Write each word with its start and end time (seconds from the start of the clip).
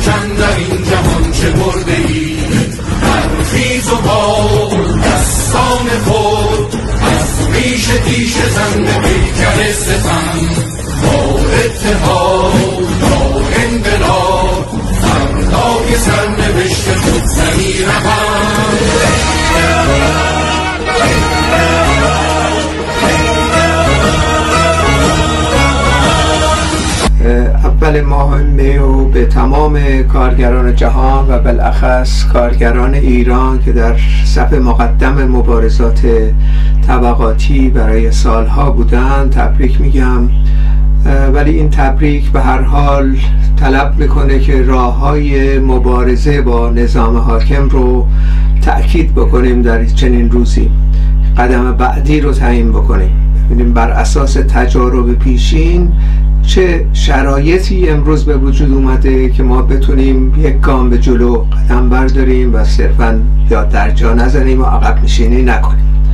شکن 0.00 0.28
در 0.34 0.56
این 0.56 0.84
جهان 0.84 1.32
چه 1.32 1.50
برده 1.50 1.92
ای 1.92 2.36
برخیز 3.02 3.88
و 3.92 3.96
با 3.96 4.48
دستان 5.04 5.88
خود 6.04 6.74
از 7.02 7.48
ریش 7.54 7.86
تیش 7.86 8.34
زند 8.34 8.86
بیکر 8.86 9.72
پیکر 9.72 10.48
با 11.02 11.40
اتحاد 11.64 12.52
با 13.00 13.42
انقلاب 13.56 14.80
فردای 15.02 15.98
سرنوشت 15.98 16.94
خود 16.94 17.24
زمین 17.24 17.88
رهم 17.88 18.61
تمام 29.30 30.02
کارگران 30.02 30.74
جهان 30.76 31.28
و 31.28 31.38
بالاخص 31.38 32.24
کارگران 32.24 32.94
ایران 32.94 33.62
که 33.62 33.72
در 33.72 33.96
صف 34.24 34.52
مقدم 34.52 35.28
مبارزات 35.28 36.06
طبقاتی 36.86 37.68
برای 37.68 38.12
سالها 38.12 38.70
بودند 38.70 39.30
تبریک 39.30 39.80
میگم. 39.80 40.28
ولی 41.34 41.50
این 41.50 41.70
تبریک 41.70 42.30
به 42.30 42.40
هر 42.40 42.60
حال 42.60 43.16
طلب 43.56 43.94
می‌کنه 43.98 44.38
که 44.38 44.62
راه 44.62 44.98
های 44.98 45.58
مبارزه 45.58 46.42
با 46.42 46.70
نظام 46.70 47.16
حاکم 47.16 47.68
رو 47.68 48.06
تأکید 48.62 49.14
بکنیم 49.14 49.62
در 49.62 49.84
چنین 49.84 50.30
روزی. 50.30 50.70
قدم 51.38 51.72
بعدی 51.72 52.20
رو 52.20 52.32
تعیین 52.32 52.72
بکنیم. 52.72 53.10
ببینیم 53.50 53.72
بر 53.72 53.90
اساس 53.90 54.32
تجارب 54.32 55.12
پیشین 55.12 55.92
چه 56.42 56.86
شرایطی 56.92 57.88
امروز 57.88 58.24
به 58.24 58.36
وجود 58.36 58.72
اومده 58.72 59.30
که 59.30 59.42
ما 59.42 59.62
بتونیم 59.62 60.34
یک 60.38 60.60
گام 60.60 60.90
به 60.90 60.98
جلو 60.98 61.34
قدم 61.34 61.88
برداریم 61.88 62.54
و 62.54 62.64
صرفا 62.64 63.20
یا 63.50 63.64
در 63.64 63.90
جا 63.90 64.14
نزنیم 64.14 64.60
و 64.60 64.64
عقب 64.64 65.04
نشینی 65.04 65.42
نکنیم. 65.42 66.04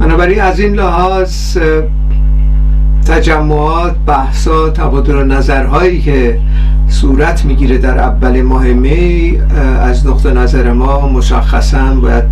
بنابراین 0.00 0.40
از 0.40 0.60
این 0.60 0.74
لحاظ 0.74 1.58
تجمعات 3.08 3.96
بحثا 4.06 4.70
تبادل 4.70 5.24
نظرهایی 5.24 6.00
که 6.00 6.38
صورت 6.88 7.44
می‌گیره 7.44 7.78
در 7.78 7.98
اول 7.98 8.42
ماه 8.42 8.64
می 8.64 9.38
از 9.80 10.06
نقطه 10.06 10.32
نظر 10.32 10.72
ما 10.72 11.08
مشخصا 11.08 11.94
باید 11.94 12.24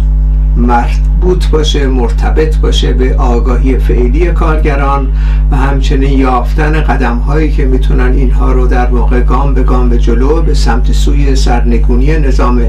مربوط 0.57 1.47
باشه 1.47 1.87
مرتبط 1.87 2.57
باشه 2.57 2.93
به 2.93 3.17
آگاهی 3.17 3.79
فعلی 3.79 4.27
کارگران 4.27 5.13
و 5.51 5.57
همچنین 5.57 6.19
یافتن 6.19 6.81
قدم 6.81 7.17
هایی 7.17 7.53
که 7.53 7.65
می‌تونن 7.65 8.13
اینها 8.13 8.53
رو 8.53 8.67
در 8.67 8.87
واقع 8.87 9.21
گام 9.21 9.55
به 9.55 9.63
گام 9.63 9.89
به 9.89 9.99
جلو 9.99 10.43
به 10.43 10.55
سمت 10.55 10.93
سوی 10.93 11.37
سرنگونی 11.37 12.19
نظام 12.19 12.61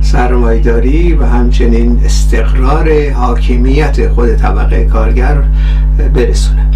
سرمایداری 0.00 1.14
و 1.14 1.26
همچنین 1.26 2.00
استقرار 2.04 3.10
حاکمیت 3.10 4.08
خود 4.08 4.36
طبقه 4.36 4.84
کارگر 4.84 5.42
برسونه. 6.14 6.66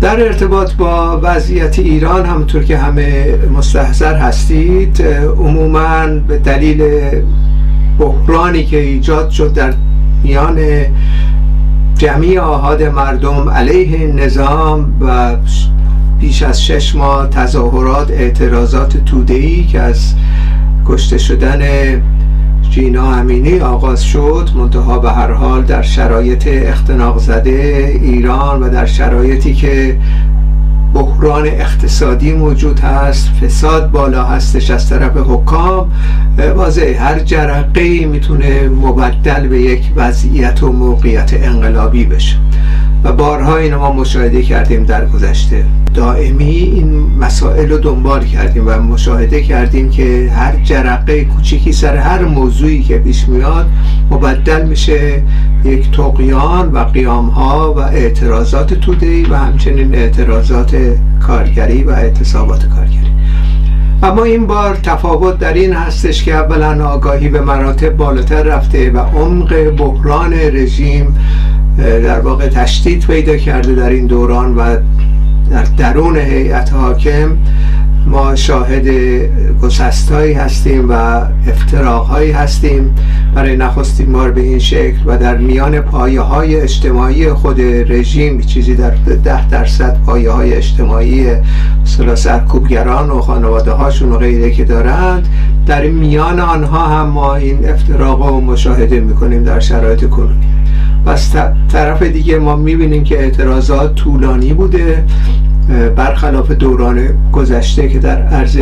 در 0.00 0.20
ارتباط 0.20 0.72
با 0.72 1.20
وضعیت 1.22 1.78
ایران 1.78 2.26
همونطور 2.26 2.64
که 2.64 2.78
همه 2.78 3.38
مستحضر 3.56 4.14
هستید 4.14 5.02
عموما 5.38 6.06
به 6.28 6.38
دلیل 6.38 6.82
بحرانی 7.98 8.64
که 8.64 8.78
ایجاد 8.78 9.30
شد 9.30 9.52
در 9.52 9.74
میان 10.22 10.58
جمعی 11.98 12.38
آهاد 12.38 12.82
مردم 12.82 13.50
علیه 13.50 14.06
نظام 14.06 14.96
و 15.00 15.36
بیش 16.20 16.42
از 16.42 16.64
شش 16.64 16.94
ماه 16.94 17.28
تظاهرات 17.28 18.10
اعتراضات 18.10 19.04
تودهی 19.04 19.64
که 19.64 19.80
از 19.80 20.14
کشته 20.86 21.18
شدن 21.18 21.62
جینا 22.70 23.12
امینی 23.12 23.60
آغاز 23.60 24.04
شد 24.04 24.48
منتها 24.54 24.98
به 24.98 25.10
هر 25.12 25.32
حال 25.32 25.62
در 25.62 25.82
شرایط 25.82 26.48
اختناق 26.48 27.18
زده 27.18 27.98
ایران 28.02 28.62
و 28.62 28.68
در 28.68 28.86
شرایطی 28.86 29.54
که 29.54 29.98
بحران 30.94 31.46
اقتصادی 31.46 32.32
موجود 32.32 32.80
هست 32.80 33.28
فساد 33.28 33.90
بالا 33.90 34.24
هستش 34.24 34.70
از 34.70 34.88
طرف 34.90 35.16
حکام. 35.16 35.92
واضح 36.56 36.96
هر 36.98 37.18
جرقه 37.18 38.06
می‌تونه 38.06 38.68
مبدل 38.68 39.48
به 39.48 39.60
یک 39.60 39.82
وضعیت 39.96 40.62
و 40.62 40.72
موقعیت 40.72 41.30
انقلابی 41.34 42.04
بشه. 42.04 42.36
و 43.04 43.12
بارها 43.12 43.56
اینو 43.56 43.78
ما 43.78 43.92
مشاهده 43.92 44.42
کردیم 44.42 44.84
در 44.84 45.06
گذشته. 45.06 45.64
دائمی 45.94 46.44
این 46.44 47.06
مسائل 47.20 47.70
رو 47.70 47.78
دنبال 47.78 48.24
کردیم 48.24 48.64
و 48.66 48.70
مشاهده 48.70 49.42
کردیم 49.42 49.90
که 49.90 50.32
هر 50.36 50.56
جرقه 50.56 51.24
کوچیکی 51.24 51.72
سر 51.72 51.96
هر 51.96 52.24
موضوعی 52.24 52.82
که 52.82 52.98
پیش 52.98 53.28
میاد 53.28 53.66
مبدل 54.10 54.66
میشه 54.66 55.22
یک 55.64 55.90
تقیان 55.90 56.72
و 56.72 56.78
قیام 56.78 57.28
ها 57.28 57.74
و 57.74 57.78
اعتراضات 57.78 58.74
تودهی 58.74 59.22
و 59.22 59.36
همچنین 59.36 59.94
اعتراضات 59.94 60.76
کارگری 61.26 61.84
و 61.84 61.90
اعتصابات 61.90 62.68
کارگری. 62.68 63.14
اما 64.02 64.24
این 64.24 64.46
بار 64.46 64.74
تفاوت 64.74 65.38
در 65.38 65.52
این 65.52 65.72
هستش 65.72 66.24
که 66.24 66.34
اولا 66.34 66.88
آگاهی 66.88 67.28
به 67.28 67.40
مراتب 67.40 67.96
بالاتر 67.96 68.42
رفته 68.42 68.90
و 68.90 68.98
عمق 68.98 69.70
بحران 69.76 70.32
رژیم 70.32 71.16
در 71.78 72.20
واقع 72.20 72.48
تشدید 72.48 73.06
پیدا 73.06 73.36
کرده 73.36 73.74
در 73.74 73.90
این 73.90 74.06
دوران 74.06 74.56
و 74.56 74.76
در 75.50 75.62
درون 75.62 76.16
هیئت 76.16 76.72
حاکم 76.72 77.36
ما 78.06 78.34
شاهد 78.34 78.88
گسستهایی 79.62 80.32
هستیم 80.32 80.88
و 80.88 80.92
افتراقهایی 81.48 82.30
هستیم. 82.30 82.94
برای 83.34 83.56
نخستین 83.56 84.12
بار 84.12 84.30
به 84.30 84.40
این 84.40 84.58
شکل 84.58 84.98
و 85.06 85.18
در 85.18 85.36
میان 85.36 85.80
پایه 85.80 86.20
های 86.20 86.60
اجتماعی 86.60 87.32
خود 87.32 87.60
رژیم 87.60 88.40
چیزی 88.40 88.74
در 88.74 88.90
ده 89.24 89.48
درصد 89.48 89.96
پایه 90.06 90.30
های 90.30 90.54
اجتماعی 90.54 91.26
مثلا 91.82 92.16
سرکوبگران 92.16 93.10
و 93.10 93.20
خانواده 93.20 93.70
هاشون 93.70 94.12
و 94.12 94.18
غیره 94.18 94.50
که 94.50 94.64
دارند 94.64 95.28
در 95.66 95.86
میان 95.86 96.40
آنها 96.40 96.86
هم 96.88 97.08
ما 97.08 97.34
این 97.34 97.68
افتراق 97.68 98.28
رو 98.28 98.40
مشاهده 98.40 99.00
می‌کنیم 99.00 99.44
در 99.44 99.60
شرایط 99.60 100.08
کنونی. 100.08 100.53
و 101.06 101.10
از 101.10 101.32
طرف 101.72 102.02
دیگه 102.02 102.38
ما 102.38 102.56
می‌بینیم 102.56 103.04
که 103.04 103.18
اعتراضات 103.18 103.94
طولانی 103.94 104.52
بوده 104.52 105.04
برخلاف 105.96 106.50
دوران 106.50 107.08
گذشته 107.32 107.88
که 107.88 107.98
در 107.98 108.22
عرض 108.22 108.58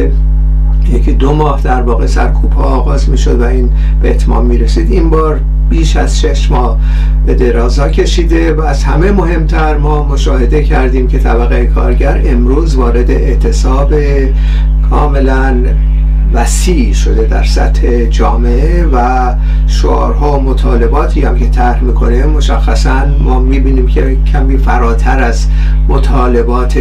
یکی 0.92 1.12
دو 1.12 1.34
ماه 1.34 1.60
در 1.62 1.82
واقع 1.82 2.06
سرکوب 2.06 2.52
ها 2.52 2.62
آغاز 2.62 3.08
می 3.08 3.34
و 3.34 3.42
این 3.42 3.70
به 4.02 4.10
اتمام 4.10 4.46
می 4.46 4.58
رسید 4.58 4.90
این 4.90 5.10
بار 5.10 5.40
بیش 5.70 5.96
از 5.96 6.20
شش 6.20 6.50
ماه 6.50 6.78
به 7.26 7.34
درازا 7.34 7.88
کشیده 7.88 8.54
و 8.54 8.60
از 8.60 8.84
همه 8.84 9.12
مهمتر 9.12 9.76
ما 9.76 10.04
مشاهده 10.04 10.62
کردیم 10.62 11.08
که 11.08 11.18
طبقه 11.18 11.66
کارگر 11.66 12.22
امروز 12.24 12.74
وارد 12.74 13.10
اعتصاب 13.10 13.94
کاملا 14.90 15.56
وسیع 16.34 16.92
شده 16.92 17.22
در 17.22 17.44
سطح 17.44 18.04
جامعه 18.04 18.86
و 18.92 19.34
شعارها 19.66 20.38
و 20.38 20.42
مطالباتی 20.42 21.20
هم 21.20 21.38
که 21.38 21.48
طرح 21.48 21.82
می‌کنه 21.82 22.26
مشخصا 22.26 23.06
ما 23.20 23.40
می‌بینیم 23.40 23.86
که 23.86 24.16
کمی 24.32 24.58
فراتر 24.58 25.22
از 25.22 25.46
مطالبات 25.88 26.78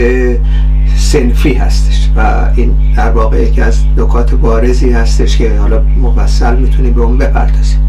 سنفی 0.97 1.53
هستش 1.53 2.09
و 2.15 2.49
این 2.55 2.73
در 2.95 3.11
واقع 3.11 3.41
یکی 3.41 3.61
از 3.61 3.79
نکات 3.97 4.35
بارزی 4.35 4.91
هستش 4.91 5.37
که 5.37 5.57
حالا 5.57 5.81
مفصل 6.01 6.55
می‌تونیم 6.55 6.93
به 6.93 7.01
اون 7.01 7.17
بپردازیم. 7.17 7.79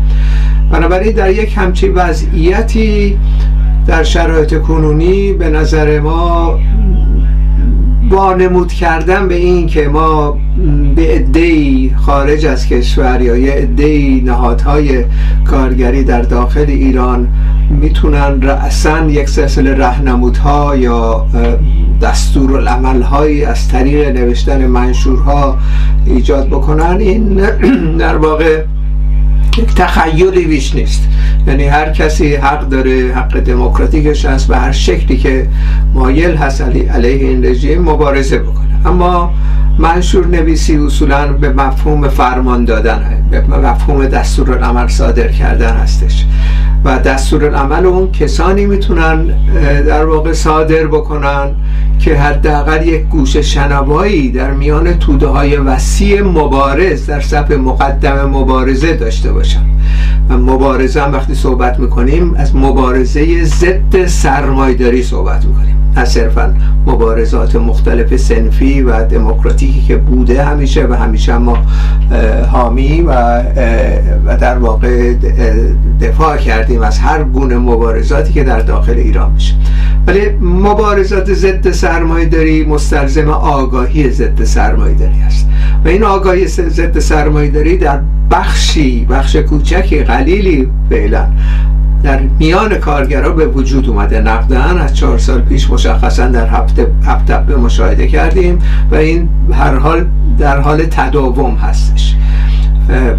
بنابراین 0.70 1.12
در 1.12 1.30
یک 1.30 1.56
همچی 1.56 1.88
وضعیتی 1.88 3.18
در 3.86 4.02
شرایط 4.02 4.60
کنونی 4.60 5.32
به 5.32 5.50
نظر 5.50 6.00
ما 6.00 6.58
وانمود 8.12 8.72
کردن 8.72 9.28
به 9.28 9.34
این 9.34 9.66
که 9.66 9.88
ما 9.88 10.38
به 10.96 11.02
عدهای 11.02 11.90
خارج 11.96 12.46
از 12.46 12.66
کشور 12.66 13.20
یا 13.20 13.36
یه 13.36 13.52
عدهای 13.52 14.20
نهادهای 14.20 15.04
کارگری 15.44 16.04
در 16.04 16.22
داخل 16.22 16.64
ایران 16.68 17.28
می‌تونن 17.70 18.42
رأسا 18.42 19.04
یک 19.04 19.28
سلسله 19.28 19.74
رهنمودها 19.74 20.76
یا 20.76 21.26
دستور 22.02 22.68
هایی 23.02 23.44
از 23.44 23.68
طریق 23.68 24.08
نوشتن 24.08 24.66
منشورها 24.66 25.58
ایجاد 26.06 26.46
بکنن. 26.46 26.96
این 27.00 27.42
در 27.98 28.16
واقع 28.16 28.64
یک 29.58 29.74
تخیلی 29.74 30.44
بیش 30.44 30.74
نیست. 30.74 31.08
یعنی 31.46 31.64
هر 31.64 31.92
کسی 31.92 32.34
حق 32.34 32.68
داره 32.68 33.12
حق 33.14 33.40
دموکراتیکش 33.40 34.24
هست 34.24 34.48
به 34.48 34.56
هر 34.56 34.72
شکلی 34.72 35.16
که 35.16 35.48
مایل 35.94 36.36
هست 36.36 36.60
علیه 36.60 37.28
این 37.28 37.44
رژیم 37.44 37.82
مبارزه 37.82 38.38
بکنه. 38.38 38.86
اما 38.86 39.34
منشور 39.78 40.26
نویسی 40.26 40.76
اصولا 40.76 41.32
به 41.32 41.52
مفهوم 41.52 42.08
فرمان 42.08 42.64
دادن 42.64 43.24
به 43.30 43.40
مفهوم 43.40 44.06
دستور 44.06 44.52
العمل 44.52 44.88
صادر 44.88 45.28
کردن 45.28 45.76
هستش. 45.76 46.26
و 46.84 46.98
دستور 46.98 47.44
العمل 47.44 47.86
اون 47.86 48.12
کسانی 48.12 48.66
می‌تونن 48.66 49.26
در 49.86 50.04
واقع 50.04 50.32
صادر 50.32 50.86
بکنن 50.86 51.50
که 51.98 52.16
حداقل 52.18 52.86
یک 52.86 53.02
گوش 53.02 53.36
شنوایی 53.36 54.30
در 54.30 54.50
میان 54.50 54.98
توده 54.98 55.26
های 55.26 55.56
وسیع 55.56 56.22
مبارز 56.22 57.06
در 57.06 57.20
صف 57.20 57.50
مقدم 57.50 58.30
مبارزه 58.30 58.96
داشته 58.96 59.32
باشن. 59.32 59.64
و 60.28 60.38
مبارزه 60.38 61.02
هم 61.02 61.12
وقتی 61.12 61.34
صحبت 61.34 61.80
می‌کنیم 61.80 62.34
از 62.34 62.56
مبارزه 62.56 63.44
ضد 63.44 64.06
سرمایداری 64.06 65.02
صحبت 65.02 65.44
می‌کنیم. 65.44 65.81
نه 65.96 66.04
صرفا 66.04 66.54
مبارزات 66.86 67.56
مختلف 67.56 68.16
سنفی 68.16 68.82
و 68.82 69.04
دموکراتیکی 69.06 69.82
که 69.82 69.96
بوده 69.96 70.44
همیشه 70.44 70.86
و 70.86 70.94
همیشه 70.94 71.38
ما 71.38 71.58
حامی 72.50 73.00
و, 73.00 73.12
و 74.26 74.36
در 74.40 74.58
واقع 74.58 75.14
دفاع 76.00 76.36
کردیم 76.36 76.82
از 76.82 76.98
هر 76.98 77.22
گونه 77.22 77.58
مبارزاتی 77.58 78.32
که 78.32 78.44
در 78.44 78.60
داخل 78.60 78.92
ایران 78.92 79.32
میشه. 79.32 79.54
ولی 80.06 80.28
مبارزات 80.40 81.32
ضد 81.32 81.70
سرمایه 81.70 82.28
داری 82.28 82.64
مستلزم 82.64 83.28
آگاهی 83.28 84.10
ضد 84.10 84.44
سرمایه 84.44 84.94
داری 84.94 85.20
است. 85.26 85.48
و 85.84 85.88
این 85.88 86.04
آگاهی 86.04 86.46
ضد 86.46 86.98
سرمایه 86.98 87.50
داری 87.50 87.76
در 87.76 88.00
بخشی 88.30 89.04
بخش 89.10 89.36
کوچکی 89.36 89.98
قلیلی 89.98 90.68
فعلا 90.90 91.26
در 92.02 92.20
میان 92.38 92.74
کارگرها 92.74 93.30
به 93.30 93.46
وجود 93.46 93.88
اومده. 93.88 94.20
نقدن 94.20 94.78
از 94.78 94.96
چهار 94.96 95.18
سال 95.18 95.40
پیش 95.40 95.70
مشخصا 95.70 96.28
در 96.28 96.46
هفته 96.46 96.86
هفته 97.06 97.38
به 97.38 97.56
مشاهده 97.56 98.06
کردیم 98.06 98.58
و 98.90 98.94
این 98.94 99.28
هر 99.52 99.74
حال 99.74 100.06
در 100.38 100.60
حال 100.60 100.82
تداوم 100.82 101.54
هستش. 101.54 102.16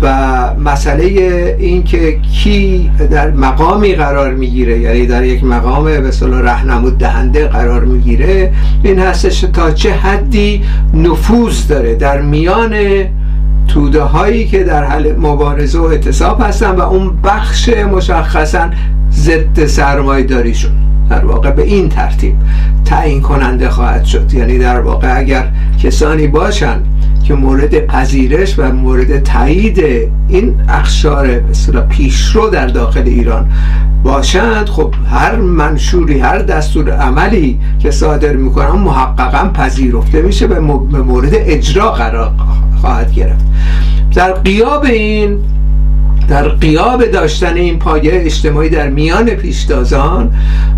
و 0.02 0.16
مسئله 0.60 1.04
این 1.60 1.84
که 1.84 2.20
کی 2.20 2.92
در 3.12 3.32
مقامی 3.32 3.94
قرار 3.96 4.34
می‌گیره 4.34 4.80
یعنی 4.80 5.08
در 5.08 5.24
یک 5.26 5.44
مقام 5.44 5.84
به 5.84 6.12
صلاح 6.12 6.42
رهنمود 6.42 6.98
دهنده 6.98 7.48
قرار 7.48 7.86
می‌گیره 7.86 8.54
این 8.84 9.00
هستش 9.00 9.40
تا 9.42 9.72
چه 9.72 9.92
حدی 9.94 10.64
نفوذ 10.94 11.68
داره. 11.68 11.96
در 11.96 12.22
میان 12.22 12.74
توده 13.68 14.02
هایی 14.02 14.48
که 14.48 14.64
در 14.64 14.84
حال 14.84 15.16
مبارزه 15.18 15.80
و 15.80 15.84
اعتصاب 15.84 16.42
هستن 16.42 16.72
و 16.72 16.82
اون 16.82 17.22
بخش 17.24 17.70
مشخصا 17.70 18.70
ضد 19.12 19.66
سرمایه 19.66 20.24
داریشون 20.24 20.72
در 21.10 21.26
واقع 21.26 21.52
به 21.52 21.64
این 21.64 21.90
ترتیب 21.90 22.36
تعیین 22.86 23.22
کننده 23.22 23.70
خواهد 23.70 24.04
شد. 24.04 24.34
یعنی 24.34 24.58
در 24.58 24.80
واقع 24.80 25.18
اگر 25.18 25.52
کسانی 25.84 26.28
باشن 26.28 26.78
که 27.24 27.34
مورد 27.34 27.86
پذیرش 27.86 28.56
و 28.60 28.72
مورد 28.72 29.24
تایید 29.24 29.80
این 30.28 30.56
اخشار 30.70 31.42
مثلا 31.50 31.82
پیشرو 31.82 32.50
در 32.50 32.68
داخل 32.68 33.04
ایران 33.06 33.52
باشند 34.04 34.70
خب 34.70 34.94
هر 35.12 35.36
منشوری 35.36 36.20
هر 36.20 36.38
دستور 36.38 36.92
عملی 36.92 37.60
که 37.80 37.92
صادر 37.92 38.34
می‌کنن 38.34 38.80
محققا 38.80 39.50
پذیرفته 39.50 40.22
میشه 40.22 40.48
به 40.48 40.60
مورد 40.60 41.32
اجرا 41.34 41.92
قرار 41.92 42.32
خواهد 42.82 43.14
گرفت. 43.14 43.46
در 44.16 44.32
قیاب 44.32 44.84
این 44.84 45.40
در 46.28 46.48
قیاب 46.48 47.06
داشتن 47.06 47.56
این 47.56 47.80
پایه 47.80 48.12
اجتماعی 48.14 48.70
در 48.70 48.90
میان 48.90 49.26
پیشتازان 49.26 50.34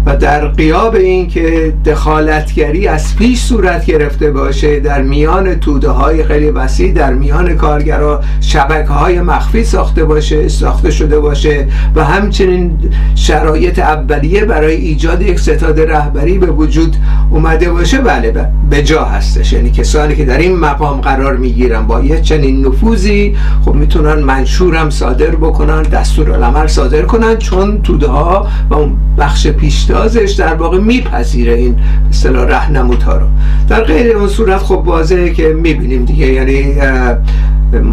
و 0.06 0.18
در 0.18 0.48
قیاب 0.48 0.96
این 0.96 1.28
که 1.28 1.74
دخالتگری 1.86 2.88
از 2.88 3.16
پیش 3.16 3.42
صورت 3.42 3.86
گرفته 3.86 4.32
باشه 4.32 4.80
در 4.80 5.02
میان 5.02 5.56
توده 5.60 5.90
های 5.90 6.24
خیلی 6.24 6.50
وسیع 6.50 6.94
در 6.94 7.14
میان 7.14 7.56
کارگرها 7.56 8.20
شبکه 8.42 8.90
های 8.90 9.22
مخفی 9.22 9.64
ساخته 9.64 10.04
باشه 10.04 10.48
ساخته 10.48 10.92
شده 10.92 11.20
باشه 11.20 11.68
و 11.96 12.04
همچنین 12.04 12.78
شرایط 13.16 13.80
اولیه 13.80 14.46
برای 14.46 14.76
ایجاد 14.76 15.22
یک 15.22 15.40
ستاد 15.40 15.80
رهبری 15.80 16.38
به 16.38 16.48
وجود 16.48 16.96
اومده 17.32 17.72
باشه. 17.72 17.98
بله 17.98 18.34
به 18.70 18.84
جا 18.84 19.06
هستش. 19.06 19.54
یعنی 19.54 19.72
کسانی 19.72 20.16
که 20.16 20.26
در 20.26 20.38
این 20.38 20.56
مقام 20.56 21.02
قرار 21.02 21.38
می‌گیرن 21.38 21.88
با 21.88 22.02
یه 22.02 22.22
چنین 22.22 22.68
نفوذی 22.68 23.36
خب 23.66 23.74
می‌تونن 23.74 24.14
منشورم 24.14 24.90
صادر 24.90 25.35
بکنن 25.36 25.82
دستورالعمل 25.82 26.68
صادر 26.68 27.02
کنن 27.02 27.38
چون 27.38 27.82
توده 27.82 28.08
ها 28.08 28.48
و 28.70 28.74
اون 28.74 28.98
بخش 29.18 29.48
پیشتازش 29.48 30.32
در 30.32 30.54
واقع 30.54 30.80
میپذیره 30.80 31.54
این 31.54 31.76
اصطلاح 32.10 32.48
رهنمودها 32.48 33.18
رو. 33.18 33.28
در 33.70 33.84
غیر 33.84 34.18
اون 34.18 34.28
صورت 34.28 34.58
خب 34.58 34.84
واضحه 34.86 35.34
که 35.34 35.48
می‌بینیم 35.48 36.06
دیگه 36.06 36.28
یعنی 36.34 36.76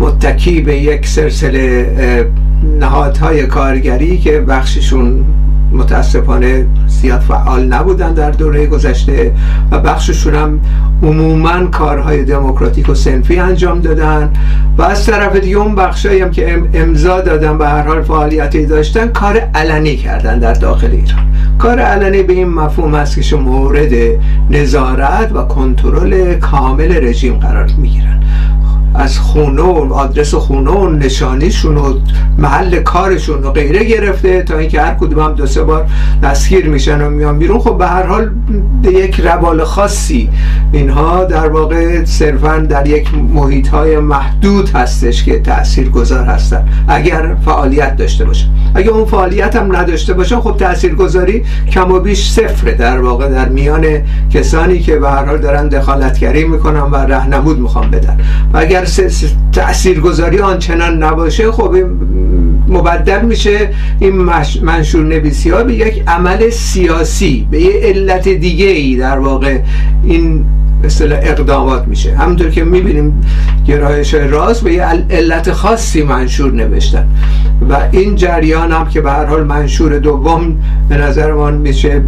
متکی 0.00 0.60
به 0.60 0.76
یک 0.78 1.06
سلسله 1.06 1.86
نهادهای 2.80 3.46
کارگری 3.46 4.18
که 4.18 4.40
بخششون 4.40 5.24
متاسفانه 5.72 6.66
زیاد 6.86 7.20
فعال 7.20 7.66
نبودن 7.66 8.14
در 8.14 8.30
دوره 8.30 8.66
گذشته 8.66 9.32
و 9.70 9.80
بخششون 9.80 10.34
هم 10.34 10.60
عموما 11.02 11.66
کارهای 11.66 12.24
دموکراتیک 12.24 12.88
و 12.88 12.94
سنفی 12.94 13.38
انجام 13.38 13.80
دادن 13.80 14.30
و 14.78 14.82
از 14.82 15.06
طرف 15.06 15.36
دیگه 15.36 15.56
اون 15.56 15.74
بخشایی 15.74 16.20
هم 16.20 16.30
که 16.30 16.62
امضا 16.74 17.20
دادن 17.20 17.58
به 17.58 17.68
هر 17.68 17.82
حال 17.82 18.02
فعالیتی 18.02 18.66
داشتن 18.66 19.08
کار 19.08 19.36
علنی 19.54 19.96
کردن 19.96 20.38
در 20.38 20.52
داخل 20.52 20.90
ایران. 20.90 21.24
کار 21.58 21.78
علنی 21.78 22.22
به 22.22 22.32
این 22.32 22.48
مفهوم 22.48 22.94
هست 22.94 23.22
که 23.22 23.36
مورد 23.36 23.92
نظارت 24.50 25.32
و 25.32 25.42
کنترل 25.42 26.34
کامل 26.34 27.06
رژیم 27.06 27.34
قرار 27.34 27.70
می‌گیرن. 27.78 28.20
از 28.94 29.18
خونه 29.18 29.62
و 29.62 29.92
آدرس 29.92 30.34
خونه 30.34 30.70
و 30.70 30.90
نشانیشون 30.90 31.76
و 31.76 31.94
محل 32.38 32.80
کارشون 32.80 33.42
و 33.42 33.50
غیره 33.50 33.84
گرفته 33.84 34.42
تا 34.42 34.58
اینکه 34.58 34.82
هر 34.82 34.94
کدوم 34.94 35.18
هم 35.18 35.32
دو 35.32 35.46
سه 35.46 35.62
بار 35.62 35.86
دستگیر 36.22 36.68
میشن 36.68 37.00
و 37.00 37.10
میان 37.10 37.38
بیرون. 37.38 37.58
خب 37.58 37.78
به 37.78 37.86
هر 37.86 38.06
حال 38.06 38.30
یک 38.84 39.20
روال 39.20 39.64
خاصی 39.64 40.30
اینها 40.72 41.24
در 41.24 41.48
واقع 41.48 42.04
صرفا 42.04 42.58
در 42.58 42.86
یک 42.88 43.08
محیط 43.34 43.68
های 43.68 43.98
محدود 43.98 44.70
هستش 44.70 45.24
که 45.24 45.40
تأثیر 45.40 45.88
گذار 45.88 46.24
هستن 46.24 46.68
اگر 46.88 47.36
فعالیت 47.44 47.96
داشته 47.96 48.24
باشن. 48.24 48.46
اگر 48.74 48.90
اون 48.90 49.04
فعالیت 49.04 49.56
هم 49.56 49.76
نداشته 49.76 50.12
باشن 50.12 50.40
خب 50.40 50.56
تأثیر 50.56 50.94
گذاری 50.94 51.44
کم 51.70 51.92
و 51.92 51.98
بیش 51.98 52.30
صفره. 52.30 52.72
در 52.74 53.00
واقع 53.00 53.28
در 53.28 53.48
میان 53.48 53.86
کسانی 54.30 54.78
که 54.78 54.96
به 54.96 55.10
هر 55.10 55.24
حال 55.24 55.38
دارن 55.38 55.68
دخالتگری 55.68 56.44
می‌کنن 56.44 56.80
و 56.80 56.96
رهنمود 56.96 57.58
می‌خوان 57.58 57.90
بدن. 57.90 58.18
و 58.52 58.58
اگر 58.58 58.81
اگر 58.82 59.10
تاثیرگذاری 59.52 60.38
آنچنان 60.38 61.02
نباشه 61.02 61.52
خب 61.52 61.76
مبدل 62.68 63.22
میشه. 63.22 63.68
این 63.98 64.12
منشور 64.62 65.04
نویسی 65.04 65.50
ها 65.50 65.64
به 65.64 65.74
یک 65.74 66.02
عمل 66.06 66.50
سیاسی 66.50 67.48
به 67.50 67.60
یه 67.60 67.72
علت 67.82 68.28
دیگه 68.28 68.66
ای 68.66 68.96
در 68.96 69.18
واقع 69.18 69.58
این 70.04 70.44
مثل 70.84 71.12
اقدامات 71.22 71.88
میشه. 71.88 72.16
همونطور 72.16 72.50
که 72.50 72.64
می‌بینیم 72.64 73.20
گرایش 73.66 74.14
راست 74.14 74.64
به 74.64 74.72
یه 74.72 74.82
علت 75.10 75.52
خاصی 75.52 76.02
منشور 76.02 76.52
نوشتن. 76.52 77.08
و 77.70 77.76
این 77.92 78.16
جریان 78.16 78.72
هم 78.72 78.88
که 78.88 79.00
به 79.00 79.10
هر 79.10 79.24
حال 79.24 79.44
منشور 79.44 79.98
دوم 79.98 80.56
به 80.88 80.96
نظرمان 80.96 81.54
میشه 81.54 82.02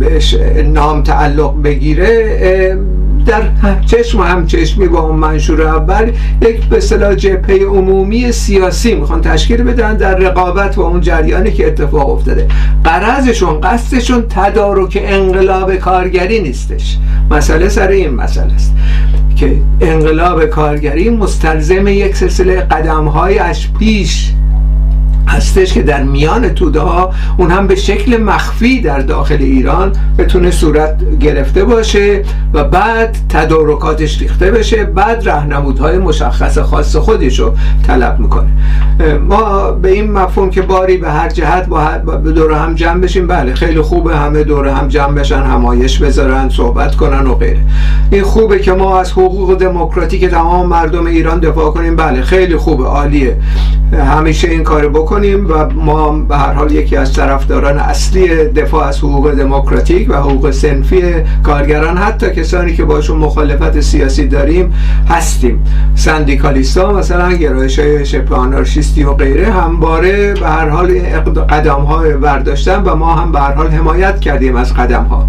بهش 0.00 0.36
نام 0.64 1.02
تعلق 1.02 1.62
بگیره 1.62 2.78
در 3.26 3.42
چشم 3.86 4.20
و 4.20 4.22
هم 4.22 4.46
چشمی 4.46 4.88
با 4.88 5.00
اون 5.00 5.16
منشور 5.16 5.62
اول 5.62 6.12
یک 6.42 6.64
به 6.64 6.76
اصطلاح 6.76 7.14
جبهه 7.14 7.64
عمومی 7.64 8.32
سیاسی 8.32 8.94
می‌خوان 8.94 9.20
تشکیل 9.20 9.62
بدن 9.62 9.96
در 9.96 10.14
رقابت 10.14 10.76
با 10.76 10.88
اون 10.88 11.00
جریانی 11.00 11.52
که 11.52 11.66
اتفاق 11.66 12.10
افتاده. 12.10 12.48
قرضشون 12.84 13.60
قصدشون 13.60 14.24
تدارک 14.28 15.02
انقلاب 15.04 15.76
کارگری 15.76 16.40
نیستش. 16.40 16.98
مسئله 17.30 17.68
سر 17.68 17.88
این 17.88 18.14
مسئله 18.14 18.54
است 18.54 18.74
که 19.36 19.56
انقلاب 19.80 20.44
کارگری 20.44 21.10
مستلزم 21.10 21.86
یک 21.86 22.16
سلسله 22.16 22.60
قدم 22.60 23.04
های 23.04 23.38
از 23.38 23.58
پیش 23.78 24.32
هستش 25.26 25.72
که 25.72 25.82
در 25.82 26.02
میان 26.02 26.48
توده 26.48 26.80
ها 26.80 27.12
اون 27.36 27.50
هم 27.50 27.66
به 27.66 27.74
شکل 27.74 28.22
مخفی 28.22 28.80
در 28.80 28.98
داخل 28.98 29.38
ایران 29.40 29.92
بتونه 30.18 30.50
صورت 30.50 31.18
گرفته 31.20 31.64
باشه 31.64 32.22
و 32.54 32.64
بعد 32.64 33.16
تدارکاتش 33.28 34.20
ریخته 34.20 34.50
بشه 34.50 34.84
بعد 34.84 35.28
رهنمودهای 35.28 35.98
مشخص 35.98 36.58
خاص 36.58 36.96
خودش 36.96 37.38
رو 37.38 37.54
طلب 37.86 38.20
می‌کنه. 38.20 38.48
ما 39.28 39.70
به 39.70 39.90
این 39.90 40.12
مفهوم 40.12 40.50
که 40.50 40.62
باری 40.62 40.96
به 40.96 41.10
هر 41.10 41.28
جهت 41.28 41.66
با 41.66 42.16
دور 42.16 42.52
هم 42.52 42.74
جمع 42.74 43.00
بشیم 43.00 43.26
بله 43.26 43.54
خیلی 43.54 43.80
خوبه 43.80 44.16
همه 44.16 44.42
دور 44.42 44.68
هم 44.68 44.88
جمع 44.88 45.14
بشن 45.14 45.42
همایش 45.42 45.98
بذارن 45.98 46.48
صحبت 46.48 46.96
کنن 46.96 47.26
و 47.26 47.34
غیره. 47.34 47.60
این 48.10 48.22
خوبه 48.22 48.58
که 48.58 48.72
ما 48.72 49.00
از 49.00 49.12
حقوق 49.12 49.58
دموکراتیک 49.58 50.24
تمام 50.24 50.66
مردم 50.66 51.06
ایران 51.06 51.40
دفاع 51.40 51.70
کنیم 51.70 51.96
بله 51.96 52.22
خیلی 52.22 52.56
خوبه 52.56 52.84
عالیه. 52.84 53.36
همیشه 53.92 54.48
این 54.48 54.62
کار 54.62 54.88
بکنیم 54.88 55.13
و 55.22 55.72
ما 55.74 56.12
به 56.12 56.36
هر 56.36 56.52
حال 56.52 56.72
یکی 56.72 56.96
از 56.96 57.12
طرفداران 57.12 57.78
اصلی 57.78 58.28
دفاع 58.28 58.86
از 58.86 58.98
حقوق 58.98 59.30
دموکراتیک 59.30 60.10
و 60.10 60.14
حقوق 60.14 60.50
سنفی 60.50 61.02
کارگران 61.42 61.96
حتی 61.98 62.30
کسانی 62.30 62.76
که 62.76 62.84
باشون 62.84 63.16
مخالفت 63.16 63.80
سیاسی 63.80 64.28
داریم 64.28 64.74
هستیم. 65.08 65.64
سندیکالیستا 65.94 66.92
مثلا 66.92 67.32
گرایش 67.32 67.78
های 67.78 68.06
شبه 68.06 68.36
و 69.06 69.14
غیره 69.14 69.52
همباره 69.52 70.34
به 70.34 70.46
هر 70.46 70.68
حال 70.68 70.98
قدم 71.50 71.80
های 71.80 72.12
برداشتن 72.12 72.82
و 72.82 72.94
ما 72.94 73.14
هم 73.14 73.32
به 73.32 73.40
هر 73.40 73.52
حال 73.52 73.68
حمایت 73.68 74.20
کردیم 74.20 74.56
از 74.56 74.74
قدم 74.74 75.04
ها 75.04 75.28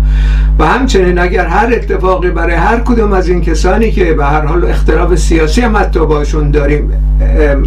و 0.59 0.65
همچنین 0.65 1.19
اگر 1.19 1.45
هر 1.45 1.73
اتفاقی 1.73 2.29
برای 2.29 2.55
هر 2.55 2.79
کدوم 2.79 3.13
از 3.13 3.29
این 3.29 3.41
کسانی 3.41 3.91
که 3.91 4.13
به 4.13 4.25
هر 4.25 4.45
حال 4.45 4.65
اختلاف 4.65 5.15
سیاسی 5.15 5.61
هم 5.61 5.77
حتی 5.77 5.99
باشون 5.99 6.51
داریم 6.51 6.91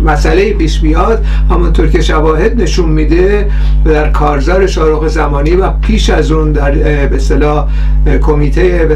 مسئله 0.04 0.52
پیش 0.52 0.80
بیاد 0.80 1.24
همونطور 1.50 1.86
که 1.86 2.02
شواهد 2.08 2.62
نشون 2.62 2.88
میده 2.88 3.50
در 3.84 4.10
کارزار 4.10 4.66
شارق 4.66 5.06
زمانی 5.06 5.50
و 5.50 5.70
پیش 5.70 6.10
از 6.10 6.30
اون 6.32 6.52
در 6.52 6.70
به 8.04 8.18
کمیته 8.18 8.86
به 8.88 8.94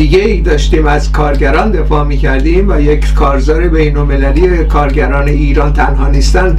دیگه 0.00 0.18
ای 0.18 0.40
داشتیم 0.40 0.86
از 0.86 1.12
کارگران 1.12 1.70
دفاع 1.70 2.04
می‌کردیم 2.04 2.68
و 2.68 2.80
یک 2.80 3.14
کارزار 3.14 3.68
بین 3.68 3.96
المللی 3.96 4.64
کارگران 4.64 5.28
ایران 5.28 5.72
تنها 5.72 6.08
نیستن 6.08 6.58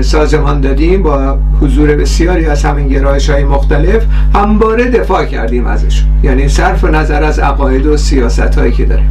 سازمان 0.00 0.60
دادیم 0.60 1.02
با 1.02 1.38
حضور 1.60 1.96
بسیاری 1.96 2.46
از 2.46 2.64
همین 2.64 2.88
گرایش 2.88 3.30
های 3.30 3.44
مختلف 3.44 4.02
همباره 4.34 4.84
دفاع 4.84 5.24
کردیم 5.24 5.66
ازشون. 5.66 6.08
یعنی 6.22 6.48
صرف 6.48 6.84
نظر 6.84 7.24
از 7.24 7.38
عقاید 7.38 7.86
و 7.86 7.96
سیاست 7.96 8.40
هایی 8.58 8.72
که 8.72 8.84
داره 8.84 9.02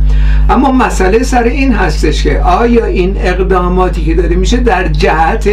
اما 0.49 0.71
مسئله 0.71 1.23
سر 1.23 1.43
این 1.43 1.73
هستش 1.73 2.23
که 2.23 2.39
آیا 2.39 2.85
این 2.85 3.15
اقداماتی 3.17 4.05
که 4.05 4.13
داره 4.13 4.35
میشه 4.35 4.57
در 4.57 4.87
جهت 4.87 5.49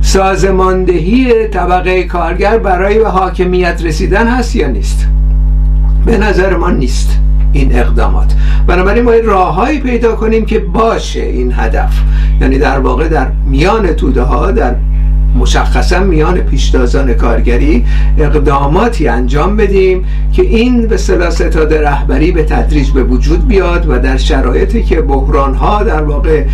سازماندهی 0.00 1.48
طبقه 1.48 2.02
کارگر 2.02 2.58
برای 2.58 2.98
به 2.98 3.08
حاکمیت 3.08 3.82
رسیدن 3.84 4.26
هست 4.28 4.56
یا 4.56 4.68
نیست؟ 4.68 5.06
به 6.04 6.18
نظر 6.18 6.56
ما 6.56 6.70
نیست 6.70 7.18
این 7.52 7.78
اقدامات. 7.78 8.34
بنابراین 8.66 9.04
باید 9.04 9.24
راههایی 9.24 9.80
پیدا 9.80 10.14
کنیم 10.16 10.44
که 10.44 10.58
باشه 10.58 11.22
این 11.22 11.52
هدف. 11.56 12.00
یعنی 12.40 12.58
در 12.58 12.78
واقع 12.78 13.08
در 13.08 13.30
میان 13.46 13.86
توده 13.92 14.22
ها 14.22 14.50
در 14.50 14.74
مشخصا 15.34 16.00
میان 16.00 16.40
پیشتازان 16.40 17.14
کارگری 17.14 17.84
اقداماتی 18.18 19.08
انجام 19.08 19.56
بدیم 19.56 20.04
که 20.32 20.42
این 20.42 20.86
به 20.86 20.96
ستاد 20.96 21.74
رهبری 21.74 22.32
به 22.32 22.42
تدریج 22.42 22.90
به 22.90 23.02
وجود 23.04 23.48
بیاد 23.48 23.86
و 23.88 23.98
در 23.98 24.16
شرایطی 24.16 24.82
که 24.82 25.00
بحران 25.00 25.54
ها 25.54 25.82
در 25.82 26.02
واقع 26.02 26.44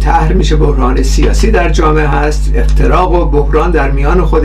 طرح 0.00 0.32
میشه 0.32 0.56
بحران 0.56 1.02
سیاسی 1.02 1.50
در 1.50 1.68
جامعه 1.68 2.06
هست 2.06 2.52
افتراق 2.56 3.12
و 3.12 3.24
بحران 3.24 3.70
در 3.70 3.90
میان 3.90 4.24
خود 4.24 4.44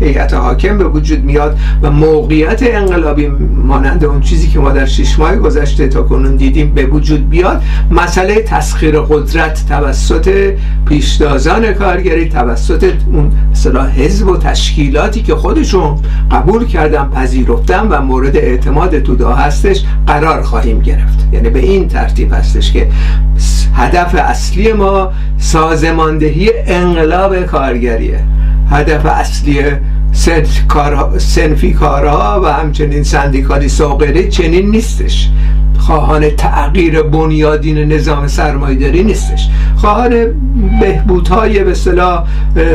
هیئت 0.00 0.34
حاکم 0.34 0.78
به 0.78 0.84
وجود 0.84 1.24
میاد 1.24 1.58
و 1.82 1.90
موقعیت 1.90 2.62
انقلابی 2.62 3.26
مانند 3.64 4.04
اون 4.04 4.20
چیزی 4.20 4.48
که 4.48 4.58
ما 4.58 4.70
در 4.70 4.86
شش 4.86 5.18
ماه 5.18 5.36
گذشته 5.36 5.88
تا 5.88 6.02
کنون 6.02 6.36
دیدیم 6.36 6.74
به 6.74 6.86
وجود 6.86 7.30
بیاد 7.30 7.62
مسئله 7.90 8.42
تسخیر 8.42 9.00
قدرت 9.00 9.64
توسط 9.68 10.54
پیشتازان 10.88 11.72
کارگری 11.72 12.28
توسط 12.28 12.83
اون 13.12 13.32
مثلا 13.52 13.86
حزب 13.86 14.28
و 14.28 14.36
تشکیلاتی 14.36 15.22
که 15.22 15.34
خودشون 15.34 15.96
قبول 16.30 16.66
کردن 16.66 17.08
پذیرفتن 17.08 17.88
و 17.88 18.00
مورد 18.00 18.36
اعتماد 18.36 18.98
تودا 18.98 19.34
هستش 19.34 19.84
قرار 20.06 20.42
خواهیم 20.42 20.80
گرفت. 20.80 21.28
یعنی 21.32 21.50
به 21.50 21.58
این 21.58 21.88
ترتیب 21.88 22.32
هستش 22.32 22.72
که 22.72 22.88
هدف 23.74 24.14
اصلی 24.14 24.72
ما 24.72 25.12
سازماندهی 25.38 26.50
انقلاب 26.66 27.42
کارگریه. 27.42 28.20
هدف 28.70 29.06
اصلی 29.06 29.62
سنفی 31.18 31.72
کارها 31.72 32.40
و 32.44 32.46
همچنین 32.46 33.02
سندیکالی 33.02 33.68
ساقره 33.68 34.28
چنین 34.28 34.70
نیستش. 34.70 35.30
خواهان 35.78 36.30
تغییر 36.30 37.02
بنیادین 37.02 37.78
نظام 37.78 38.28
سرمایداری 38.28 39.02
نیستش. 39.02 39.48
خواهان 39.76 40.10
بهبودهای 40.80 41.64
به 41.64 41.74
صلاح 41.74 42.24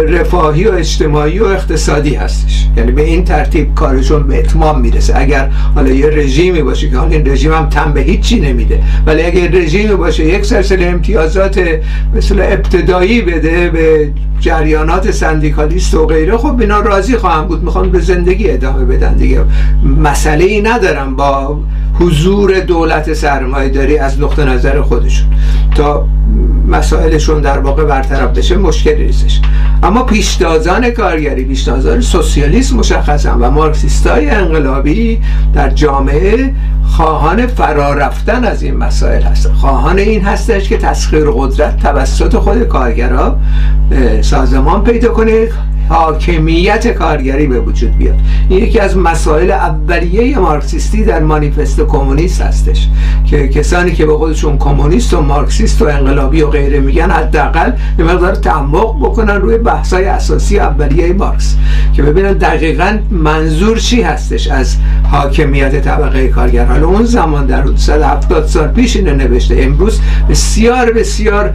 رفاهی 0.10 0.68
و 0.68 0.72
اجتماعی 0.72 1.40
و 1.40 1.46
اقتصادی 1.46 2.16
هستش. 2.16 2.68
یعنی 2.78 2.92
به 2.92 3.02
این 3.02 3.24
ترتیب 3.24 3.76
کارشون 3.76 4.24
به 4.24 4.40
اتمام 4.40 4.82
می‌رسه. 4.82 5.14
اگر 5.18 5.50
حالا 5.76 5.90
یه 5.90 6.06
رژیمی 6.06 6.62
باشه 6.62 6.90
که 6.90 6.98
حالا 6.98 7.12
این 7.12 7.28
رژیم 7.28 7.54
هم 7.54 7.70
تن 7.70 7.94
به 7.94 8.02
هیچی 8.02 8.40
نمیده 8.40 8.84
ولی 9.06 9.24
اگر 9.24 9.48
رژیمی 9.52 9.96
باشه 9.96 10.26
یک 10.26 10.46
سلسله 10.46 10.86
امتیازات 10.86 11.60
مثل 12.16 12.40
ابتدایی 12.40 13.22
بده 13.22 13.70
به 13.70 14.10
جریانات 14.40 15.12
سندیکالیست 15.12 15.94
و 15.94 16.06
غیره 16.06 16.38
خب 16.38 16.60
اینا 16.60 16.80
راضی 16.80 17.18
خواهم 17.18 17.48
بود. 17.48 17.64
می‌خوان 17.64 17.92
به 17.92 18.00
زندگی 18.00 18.50
ادامه 18.50 18.86
بدن 18.86 19.14
دیگه. 19.14 19.42
مسئله 20.04 20.46
ای 20.46 20.62
ندارم 20.62 21.16
با 21.16 21.60
حضور 22.00 22.60
دولت 22.60 22.89
سرمایه 23.14 23.70
داری 23.70 23.98
از 23.98 24.22
نقطه 24.22 24.46
نظر 24.46 24.82
خودشون. 24.82 25.28
تا 25.76 26.08
مسائلشون 26.68 27.42
در 27.42 27.60
واقع 27.60 27.84
برطرف 27.84 28.38
بشه 28.38 28.58
مشکلی 28.58 29.06
نیستش. 29.06 29.42
اما 29.84 30.04
پیشتازان 30.04 30.90
کارگری 30.90 31.44
پیشتازان 31.44 32.02
سوسیالیسم 32.02 32.76
مشخصا 32.76 33.38
و 33.40 33.52
مارکسیستای 33.52 34.30
انقلابی 34.30 35.22
در 35.54 35.70
جامعه 35.70 36.54
خواهان 36.84 37.48
فرا 37.48 37.94
رفتن 37.94 38.44
از 38.44 38.64
این 38.64 38.78
مسائل 38.78 39.22
هستن. 39.22 39.54
خواهان 39.54 40.00
این 40.00 40.22
هستش 40.22 40.70
که 40.70 40.78
تسخیر 40.78 41.26
قدرت 41.32 41.80
توسط 41.80 42.36
خود 42.36 42.64
کارگرها 42.64 43.38
سازمان 44.22 44.84
پیدا 44.84 45.10
کنه. 45.10 45.48
حاکمیت 45.90 46.88
کارگری 46.88 47.48
به 47.48 47.60
وجود 47.60 47.98
بیاد. 47.98 48.20
این 48.50 48.64
یکی 48.64 48.80
از 48.80 48.98
مسائل 48.98 49.52
اولیه 49.52 50.40
مارکسیستی 50.40 51.04
در 51.04 51.20
مانیفست 51.20 51.82
کمونیست 51.82 52.42
هستش. 52.42 52.88
که 53.26 53.48
کسانی 53.48 53.92
که 53.92 54.06
به 54.06 54.18
خودشون 54.18 54.58
کمونیست 54.58 55.14
و 55.14 55.22
مارکسیست 55.22 55.82
و 55.82 55.86
انقلابی 55.86 56.42
و 56.42 56.48
غیره 56.48 56.80
میگن 56.80 57.12
حداقل 57.12 57.72
یه 58.00 58.06
مقدار 58.06 58.36
تعمق 58.36 59.00
بکنن 59.00 59.36
روی 59.36 59.58
بحثای 59.58 60.06
اساسی 60.06 60.60
اولیه 60.60 61.14
مارکس. 61.14 61.56
که 61.94 62.04
ببینن 62.04 62.34
دقیقا 62.34 62.98
منظور 63.12 63.78
چی 63.78 64.02
هستش 64.02 64.48
از 64.48 64.76
حاکمیت 65.12 65.82
طبقه 65.82 66.28
کارگر. 66.28 66.66
حالا 66.66 66.88
اون 66.88 67.04
زمان 67.04 67.46
در 67.46 67.62
حدود 67.62 67.78
170 67.78 68.46
سال 68.46 68.68
پیش 68.68 68.96
اینو 68.96 69.16
نوشته. 69.16 69.56
امروز 69.60 70.02
بسیار 70.30 70.92
بسیار 70.92 71.54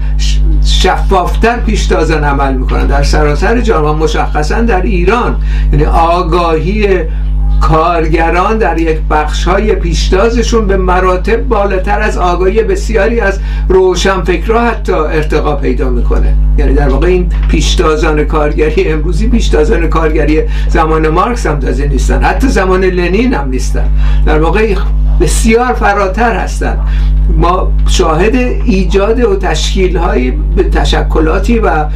شفافتر 0.64 1.56
پیشتازان 1.56 2.24
عمل 2.24 2.54
می‌کنن. 2.54 2.86
در 2.86 3.02
سراسر 3.02 3.60
جامعه 3.60 3.92
مشخصا 4.24 4.60
در 4.60 4.82
ایران. 4.82 5.36
یعنی 5.72 5.84
آگاهی 5.84 6.86
کارگران 7.60 8.58
در 8.58 8.78
یک 8.78 8.98
بخش 9.10 9.44
های 9.44 9.74
پیشتازشون 9.74 10.66
به 10.66 10.76
مراتب 10.76 11.36
بالاتر 11.36 12.00
از 12.00 12.18
آگاهی 12.18 12.62
بسیاری 12.62 13.20
از 13.20 13.40
روشنفکرها 13.68 14.60
حتی 14.60 14.92
ارتقا 14.92 15.56
پیدا 15.56 15.90
می‌کنه. 15.90 16.34
یعنی 16.58 16.74
در 16.74 16.88
واقع 16.88 17.06
این 17.06 17.28
پیشتازان 17.48 18.24
کارگری 18.24 18.88
امروزی 18.88 19.28
پیشتازان 19.28 19.88
کارگری 19.88 20.42
زمان 20.68 21.08
مارکس 21.08 21.46
هم 21.46 21.60
تازه 21.60 21.88
نیستن. 21.88 22.22
حتی 22.22 22.48
زمان 22.48 22.84
لنین 22.84 23.34
هم 23.34 23.48
نیستن. 23.48 23.88
در 24.26 24.38
واقع 24.38 24.74
بسیار 25.20 25.72
فراتر 25.72 26.36
هستند. 26.36 26.78
ما 27.36 27.72
شاهد 27.88 28.34
ایجاد 28.64 29.20
و 29.20 29.36
تشکیل 29.36 29.96
های 29.96 30.32
تشکلاتی 30.72 31.58
و 31.58 31.86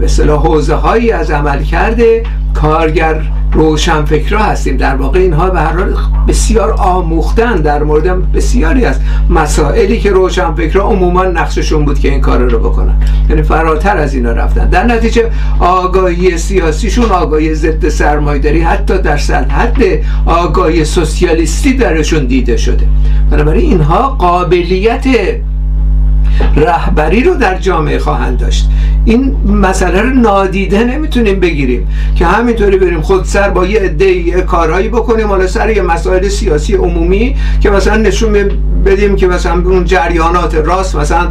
به 0.00 0.32
حوزه 0.36 0.74
هایی 0.74 1.12
از 1.12 1.30
عمل 1.30 1.62
کرده 1.62 2.22
کارگر 2.54 3.22
روشنفکرا 3.52 4.42
هستیم. 4.42 4.76
در 4.76 4.96
واقع 4.96 5.18
اینها 5.18 5.50
به 5.50 5.60
هر 5.60 5.72
حال 5.72 5.96
بسیار 6.28 6.72
آموختن. 6.72 7.56
در 7.56 7.82
مورد 7.82 8.32
بسیاری 8.32 8.84
از 8.84 8.96
مسائلی 9.30 10.00
که 10.00 10.10
روشنفکرا 10.10 10.82
عموما 10.84 11.24
نقششون 11.24 11.84
بود 11.84 11.98
که 11.98 12.08
این 12.08 12.20
کار 12.20 12.38
رو 12.38 12.58
بکنن. 12.58 12.94
یعنی 13.30 13.42
فراتر 13.42 13.96
از 13.96 14.14
اینا 14.14 14.32
رفتن. 14.32 14.68
در 14.68 14.84
نتیجه 14.84 15.30
آگاهی 15.60 16.38
سیاسیشون 16.38 17.04
آگاهی 17.04 17.54
ضد 17.54 17.88
سرمایداری 17.88 18.60
حتی 18.60 18.98
در 18.98 19.16
سطح 19.16 19.96
آگاهی 20.26 20.84
سوسیالیستی 20.84 21.72
درشون 21.72 22.26
دیده 22.26 22.56
شده. 22.56 22.86
بنابراین 23.30 23.70
اینها 23.70 24.08
قابلیت 24.08 25.06
رهبری 26.56 27.22
رو 27.22 27.34
در 27.34 27.58
جامعه 27.58 27.98
خواهند 27.98 28.38
داشت. 28.38 28.68
این 29.04 29.36
مسئله 29.46 30.00
رو 30.00 30.10
نادیده 30.10 30.84
نمی‌تونیم 30.84 31.40
بگیریم 31.40 31.88
که 32.14 32.26
همینطوری 32.26 32.76
بریم 32.76 33.00
خود 33.00 33.24
سر 33.24 33.50
با 33.50 33.66
یه 33.66 33.80
عده 33.80 34.30
کارهایی 34.42 34.88
بکنیم 34.88 35.26
حالا 35.26 35.46
سر 35.46 35.70
یه 35.70 35.82
مسائل 35.82 36.28
سیاسی 36.28 36.74
عمومی 36.74 37.36
که 37.60 37.70
مثلا 37.70 37.96
نشون 37.96 38.32
بدیم 38.84 39.16
که 39.16 39.26
مثلا 39.26 39.52
اون 39.52 39.84
جریانات 39.84 40.54
راست 40.54 40.96
مثلا 40.96 41.28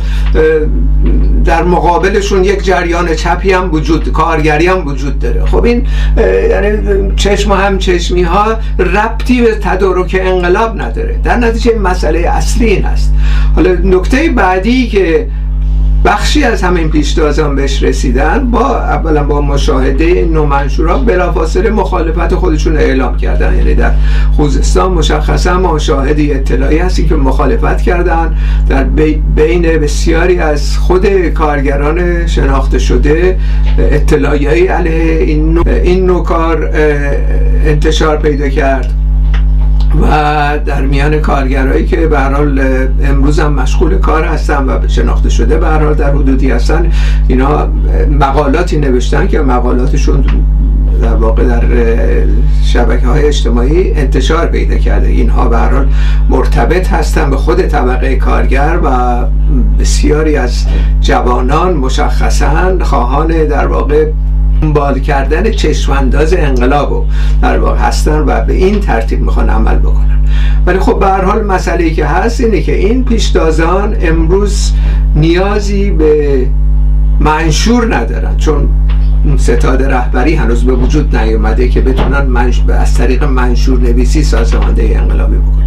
در 1.46 1.64
مقابلشون 1.64 2.44
یک 2.44 2.64
جریان 2.64 3.16
چپی 3.16 3.54
هم 3.54 3.74
وجود 3.74 4.12
کارگری 4.12 4.68
هم 4.68 4.88
وجود 4.88 5.20
داره. 5.20 5.46
خب 5.46 5.64
این 5.64 5.88
یعنی 6.50 7.12
چشم 7.16 7.52
هم 7.52 7.78
چشمی 7.78 8.24
ها 8.24 8.56
ربطی 8.80 9.42
به 9.42 9.56
تدارک 9.56 10.18
انقلاب 10.22 10.82
نداره. 10.82 11.20
در 11.24 11.38
نتیجه 11.38 11.76
مسئله 11.76 12.20
اصلی 12.20 12.66
این 12.66 12.84
هست 12.84 13.14
حالا 13.56 13.72
نکته 13.72 14.30
بعدی 14.30 14.88
که 14.88 15.28
بخشی 16.06 16.44
از 16.44 16.64
همین 16.64 16.90
پیشتازان 16.90 17.56
بهش 17.56 17.84
رسیدن 17.84 18.52
با 18.52 18.78
اولا 18.78 19.24
با 19.24 19.42
مشاهده 19.42 20.26
نومنشورا 20.26 20.98
بلافاصله 20.98 21.70
مخالفت 21.70 22.36
خودشون 22.36 22.78
اعلام 22.78 23.18
کردن. 23.18 23.58
یعنی 23.58 23.76
در 23.76 23.92
خوزستان 24.36 24.92
مشخصا 24.92 25.60
ما 25.60 25.78
اطلاعی 26.34 26.78
هستی 26.78 27.08
که 27.08 27.16
مخالفت 27.16 27.82
کردن. 27.82 28.38
در 28.70 28.84
بین 29.36 29.62
بسیاری 29.62 30.40
از 30.40 30.78
خود 30.78 31.08
کارگران 31.28 32.28
شناخته 32.28 32.80
شده 32.80 33.38
اطلاعی 33.78 34.68
علیه 34.68 35.22
این 35.22 35.54
نوع, 35.54 35.68
این 35.68 36.06
نوع 36.06 36.24
کار 36.24 36.70
انتشار 37.66 38.18
پیدا 38.18 38.50
کرد. 38.50 38.94
و 40.02 40.60
در 40.66 40.82
میان 40.82 41.20
کارگرایی 41.20 41.86
که 41.86 42.08
به 42.08 42.20
حال 42.20 42.62
امروز 43.04 43.40
هم 43.40 43.54
مشغول 43.54 43.98
کار 43.98 44.24
هستن 44.24 44.66
و 44.70 44.88
شناخته 44.88 45.30
شده 45.30 45.58
به 45.58 45.68
حال 45.68 45.94
در 45.94 46.12
حدودی 46.12 46.52
هستن 46.52 46.92
اینا 47.28 47.68
مقالاتی 48.20 48.78
نوشتن 48.78 49.28
که 49.28 49.40
مقالاتشون 49.42 50.26
در 51.02 51.16
واقع 51.16 51.44
در 51.44 51.64
شبکه 52.64 53.08
های 53.08 53.26
اجتماعی 53.26 53.94
انتشار 53.94 54.46
پیدا 54.48 54.78
کرده. 54.78 55.08
اینها 55.08 55.50
به 55.50 55.58
حال 55.58 55.88
مرتبط 56.30 56.88
هستن 56.88 57.30
به 57.30 57.38
خود 57.38 57.62
طبقه 57.62 58.16
کارگر 58.16 58.80
و 58.84 58.90
بسیاری 59.80 60.36
از 60.36 60.66
جوانان 61.02 61.74
مشخصا 61.74 62.78
خواهان 62.82 63.28
در 63.28 63.68
واقع 63.68 64.06
دنبال 64.62 65.00
کردن 65.00 65.52
چشمانداز 65.52 66.34
انقلاب 66.34 67.06
در 67.42 67.60
واقع 67.60 67.80
هستن 67.80 68.20
و 68.20 68.46
به 68.46 68.54
این 68.54 68.80
ترتیب 68.80 69.22
می‌خوان 69.22 69.50
عمل 69.50 69.76
بکنن. 69.76 70.20
ولی 70.66 70.80
خب 70.80 71.00
به 71.00 71.06
هر 71.06 71.26
حال 71.26 71.44
مسئله 71.46 71.90
که 71.90 72.06
هست 72.06 72.42
اینه 72.42 72.62
که 72.62 72.76
این 72.76 73.06
پیشتازان 73.06 73.96
امروز 74.02 74.72
نیازی 75.16 75.92
به 75.92 76.48
منشور 77.20 77.96
ندارن 77.96 78.38
چون 78.38 78.70
ستاد 79.38 79.84
رهبری 79.84 80.36
هنوز 80.36 80.66
به 80.66 80.74
وجود 80.74 81.16
نیومده 81.16 81.70
که 81.70 81.82
بتونن 81.82 82.22
منش... 82.22 82.64
از 82.70 82.94
طریق 82.94 83.24
منشور 83.24 83.80
نویسی 83.80 84.24
سازمانده 84.24 84.94
انقلابی 84.96 85.38
بکنن. 85.38 85.61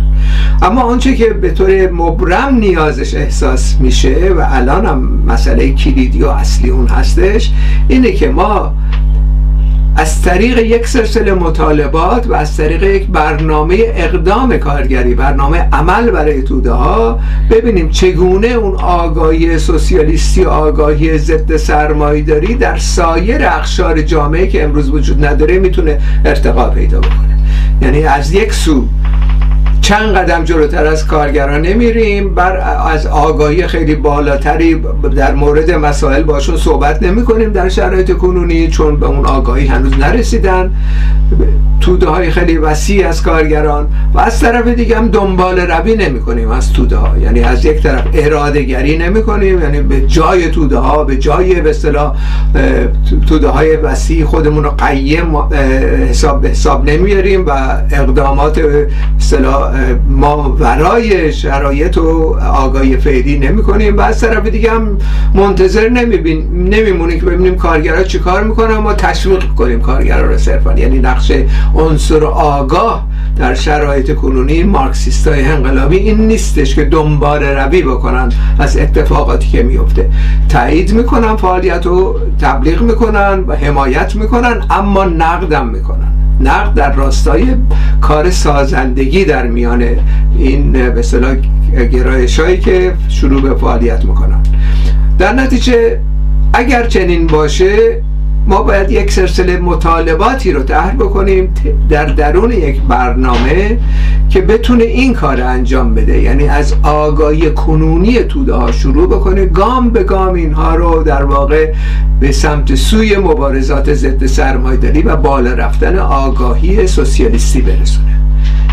اما 0.62 0.80
آنچه 0.80 1.14
که 1.14 1.32
به 1.32 1.50
طور 1.50 1.90
مبرم 1.90 2.54
نیازش 2.54 3.14
احساس 3.14 3.76
میشه 3.80 4.32
و 4.36 4.46
الان 4.48 4.86
هم 4.86 5.22
مسئله 5.26 5.72
کلیدی 5.72 6.22
و 6.22 6.28
اصلی 6.28 6.70
اون 6.70 6.86
هستش 6.86 7.50
اینه 7.88 8.12
که 8.12 8.28
ما 8.28 8.72
از 9.96 10.22
طریق 10.22 10.58
یک 10.58 10.86
سلسله 10.86 11.34
مطالبات 11.34 12.26
و 12.26 12.34
از 12.34 12.56
طریق 12.56 12.82
یک 12.82 13.06
برنامه 13.06 13.78
اقدام 13.94 14.56
کارگری 14.56 15.14
برنامه 15.14 15.68
عمل 15.72 16.10
برای 16.10 16.42
توده 16.42 16.72
ها 16.72 17.20
ببینیم 17.50 17.88
چگونه 17.88 18.46
اون 18.46 18.74
آگاهی 18.74 19.58
سوسیالیستی 19.58 20.44
آگاهی 20.44 21.18
ضد 21.18 21.56
سرمایهداری 21.56 22.54
در 22.54 22.76
سایر 22.76 23.46
اخشار 23.46 24.02
جامعه 24.02 24.46
که 24.46 24.64
امروز 24.64 24.90
وجود 24.90 25.24
نداره 25.24 25.58
می‌تونه 25.58 26.00
ارتقا 26.24 26.70
پیدا 26.70 26.98
بکنه. 26.98 27.38
یعنی 27.82 28.04
از 28.04 28.32
یک 28.32 28.52
سو 28.52 28.88
چند 29.84 30.16
قدم 30.16 30.44
جلوتر 30.44 30.86
از 30.86 31.06
کارگران 31.06 31.60
نمیریم. 31.60 32.34
بر 32.34 32.56
از 32.92 33.06
آگاهی 33.06 33.66
خیلی 33.66 33.94
بالاتری 33.94 34.82
در 35.16 35.34
مورد 35.34 35.70
مسائل 35.70 36.22
باشون 36.22 36.56
صحبت 36.56 37.02
نمی 37.02 37.24
کنیم 37.24 37.52
در 37.52 37.68
شرایط 37.68 38.12
کنونی 38.12 38.68
چون 38.68 39.00
به 39.00 39.06
اون 39.06 39.26
آگاهی 39.26 39.66
هنوز 39.66 39.98
نرسیدن. 39.98 40.70
توده 41.84 42.06
های 42.06 42.30
خیلی 42.30 42.58
وسیع 42.58 43.08
از 43.08 43.22
کارگران 43.22 43.88
و 44.14 44.20
از 44.20 44.40
طرف 44.40 44.68
دیگه 44.68 44.96
هم 44.96 45.08
دنبال 45.08 45.58
روی 45.60 45.96
نمی 45.96 46.20
کنیم 46.20 46.50
از 46.50 46.72
توده 46.72 46.96
ها 46.96 47.18
یعنی 47.18 47.40
از 47.40 47.64
یک 47.64 47.82
طرف 47.82 48.04
اراده 48.14 48.62
گری 48.62 48.98
نمی 48.98 49.22
کنیم 49.22 49.60
یعنی 49.60 49.80
به 49.80 50.00
جای 50.00 50.50
توده 50.50 50.78
ها 50.78 51.04
به 51.04 51.16
جای 51.16 51.60
به 51.60 51.70
اصطلاح 51.70 52.16
توده 53.28 53.48
های 53.48 53.76
وسیع 53.76 54.24
خودمون 54.24 54.64
رو 54.64 54.70
قیم 54.70 55.36
حساب 56.10 56.46
حساب 56.46 56.90
نمیاریم 56.90 57.46
و 57.46 57.50
اقدامات 57.92 58.60
اصطلاح 59.18 59.73
ما 60.08 60.56
ورای 60.60 61.32
شرایط 61.32 61.98
و 61.98 62.36
آگاهی 62.54 62.96
فعلی 62.96 63.38
نمی 63.38 63.62
کنیم 63.62 63.96
و 63.96 64.00
از 64.00 64.20
طرف 64.20 64.46
دیگه 64.46 64.70
هم 64.70 64.98
منتظر 65.34 65.88
نمیمونیم 65.88 67.20
که 67.20 67.26
ببینیم 67.26 67.56
کارگرها 67.56 68.02
چی 68.02 68.18
کار 68.18 68.44
می‌کنن. 68.44 68.76
ما 68.76 68.94
تشویق 68.94 69.44
کنیم 69.54 69.80
کارگرها 69.80 70.26
رو 70.26 70.38
صرفا. 70.38 70.72
یعنی 70.72 70.98
نقش 70.98 71.32
عنصر 71.74 72.24
آگاه 72.24 73.06
در 73.36 73.54
شرایط 73.54 74.14
کنونی 74.14 74.62
مارکسیست 74.62 75.28
های 75.28 75.44
انقلابی 75.44 75.96
این 75.96 76.26
نیستش 76.26 76.74
که 76.74 76.84
دنبال 76.84 77.42
روی 77.42 77.82
بکنن 77.82 78.28
از 78.58 78.76
اتفاقاتی 78.76 79.48
که 79.48 79.62
میفته 79.62 80.10
تایید 80.48 80.92
می‌کنن 80.92 81.36
فعالیت 81.36 81.86
رو 81.86 82.20
تبلیغ 82.40 82.82
می‌کنن 82.82 83.44
و 83.46 83.56
حمایت 83.56 84.16
می‌کنن 84.16 84.62
اما 84.70 85.04
نقدم 85.04 85.68
می‌کنن. 85.68 86.23
نقد 86.40 86.74
در 86.74 86.92
راستای 86.92 87.46
کار 88.00 88.30
سازندگی 88.30 89.24
در 89.24 89.46
میان 89.46 89.84
این 90.38 90.72
به 90.72 90.98
اصطلاح 90.98 91.36
گرایش 91.92 92.40
هایی 92.40 92.58
که 92.58 92.92
شروع 93.08 93.42
به 93.42 93.54
فعالیت 93.54 94.04
می‌کنن. 94.04 94.40
در 95.18 95.32
نتیجه 95.32 96.00
اگر 96.52 96.86
چنین 96.86 97.26
باشه 97.26 98.02
ما 98.46 98.62
باید 98.62 98.90
یک 98.90 99.12
سلسله 99.12 99.56
مطالباتی 99.56 100.52
رو 100.52 100.62
طرح 100.62 100.94
بکنیم 100.94 101.54
در 101.88 102.04
درون 102.04 102.52
یک 102.52 102.80
برنامه 102.80 103.78
که 104.30 104.40
بتونه 104.40 104.84
این 104.84 105.12
کار 105.12 105.40
انجام 105.40 105.94
بده. 105.94 106.22
یعنی 106.22 106.48
از 106.48 106.74
آگاهی 106.82 107.50
کنونی 107.50 108.24
توده 108.24 108.54
ها 108.54 108.72
شروع 108.72 109.08
بکنه. 109.08 109.46
گام 109.46 109.90
به 109.90 110.04
گام 110.04 110.34
اینها 110.34 110.74
رو 110.74 111.02
در 111.02 111.24
واقع 111.24 111.72
به 112.20 112.32
سمت 112.32 112.74
سوی 112.74 113.16
مبارزات 113.16 113.94
ضد 113.94 114.26
سرمایه‌داری 114.26 115.02
و 115.02 115.16
بالا 115.16 115.54
رفتن 115.54 115.98
آگاهی 115.98 116.86
سوسیالیستی 116.86 117.60
برسونه. 117.60 118.20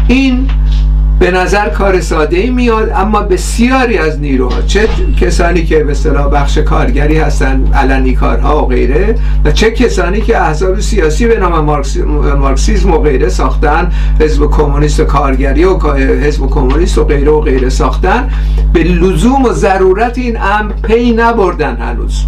این 0.08 0.48
به 1.22 1.32
نظر 1.32 1.70
کار 1.70 2.02
ساده 2.02 2.38
ای 2.38 2.50
میاد 2.50 2.92
اما 2.96 3.22
بسیاری 3.22 3.98
از 3.98 4.20
نیروها 4.20 4.62
چه 4.62 4.88
کسانی 5.22 5.66
که 5.66 5.84
به 5.84 5.92
اصطلاح 5.92 6.30
بخش 6.30 6.58
کارگری 6.58 7.18
هستن 7.18 7.74
علنی 7.74 8.16
کارها 8.16 8.64
و 8.64 8.68
غیره 8.68 9.16
و 9.46 9.52
چه 9.52 9.72
کسانی 9.72 10.22
که 10.22 10.42
احزاب 10.42 10.80
سیاسی 10.80 11.28
به 11.28 11.40
نام 11.40 11.82
مارکسیزم 12.38 12.92
و 12.92 12.98
غیره 12.98 13.30
ساختن 13.30 13.92
حزب 14.20 14.50
کمونیست 14.50 15.00
و 15.00 15.04
کارگری 15.04 15.64
و 15.64 15.94
حزب 15.98 16.50
کمونیست 16.50 16.98
و 16.98 17.04
غیره 17.04 17.32
و 17.32 17.42
غیره 17.42 17.70
ساختن 17.70 18.30
به 18.74 18.84
لزوم 18.84 19.44
و 19.44 19.54
ضرورت 19.54 20.18
این 20.18 20.38
امر 20.42 20.74
پی 20.84 21.12
نبردن 21.12 21.76
هنوز. 21.76 22.26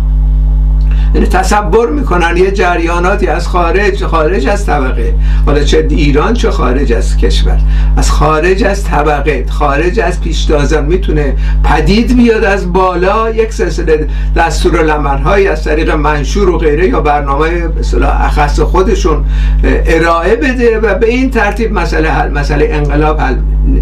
یعنی 1.13 1.28
تصور 1.28 1.89
می‌کنن 1.89 2.38
یه 2.38 2.52
جریاناتی 2.52 3.28
از 3.28 3.47
خارج 3.47 4.06
خارج 4.06 4.47
از 4.47 4.65
طبقه. 4.65 5.13
حالا 5.45 5.63
چه 5.63 5.88
ایران 5.89 6.34
چه 6.34 6.52
خارج 6.52 6.93
از 6.93 7.17
کشور. 7.17 7.60
از 7.97 8.12
خارج 8.12 8.63
از 8.63 8.84
طبقه 8.84 9.45
خارج 9.49 9.99
از 9.99 10.21
پیشتازان 10.21 10.86
می‌تونه 10.86 11.36
پدید 11.63 12.17
بیاد 12.17 12.43
از 12.43 12.73
بالا 12.73 13.30
یک 13.30 13.54
سلسله 13.54 14.08
دستور 14.36 14.89
های 15.17 15.47
از 15.47 15.63
طریق 15.63 15.91
منشور 15.91 16.49
و 16.49 16.58
غیره 16.58 16.88
یا 16.88 17.02
برنامه 17.02 17.67
مثلا 17.80 18.08
اخص 18.08 18.60
خودشون 18.60 19.26
ارائه 19.63 20.36
بده 20.36 20.80
و 20.80 20.95
به 20.95 21.08
این 21.08 21.30
ترتیب 21.32 21.73
مسئله 21.73 22.10
حل 22.10 22.32
مسئله 22.32 22.69
انقلاب 22.71 23.19
حل 23.19 23.36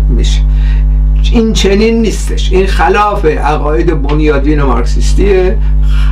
میشه. 0.10 0.42
این 1.32 1.54
چنین 1.54 2.02
نیستش. 2.02 2.52
این 2.52 2.68
خلاف 2.68 3.26
عقاید 3.26 4.02
بنیادین 4.02 4.64
مارکسیستیه 4.64 5.58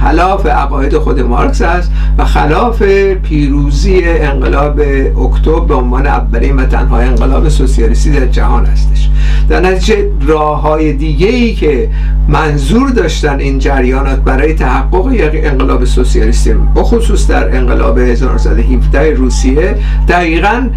خلاف 0.03 0.45
عقاید 0.45 0.97
خود 0.97 1.19
مارکس 1.19 1.62
است 1.62 1.91
و 2.17 2.25
خلاف 2.25 2.82
پیروزی 3.23 4.03
انقلاب 4.03 4.82
اکتبر 5.21 5.60
به 5.60 5.75
عنوان 5.75 6.08
اولین 6.08 6.55
و 6.55 6.65
تنها 6.65 6.97
انقلاب 6.97 7.49
سوسیالیستی 7.49 8.12
در 8.12 8.25
جهان 8.25 8.65
هستش. 8.65 9.10
در 9.49 9.62
نتیجه 9.62 10.10
راه 10.27 10.62
های 10.62 10.93
دیگه 10.93 11.27
ای 11.27 11.53
که 11.53 11.89
منظور 12.27 12.89
داشتن 12.89 13.39
این 13.39 13.60
جریانات 13.60 14.19
برای 14.19 14.53
تحقق 14.53 15.13
یک 15.13 15.32
انقلاب 15.34 15.86
سوسیالیستی 15.86 16.53
بخصوص 16.75 17.27
در 17.27 17.58
انقلاب 17.58 17.97
1917 17.97 19.13
روسیه 19.13 19.75
دقیقا 20.08 20.69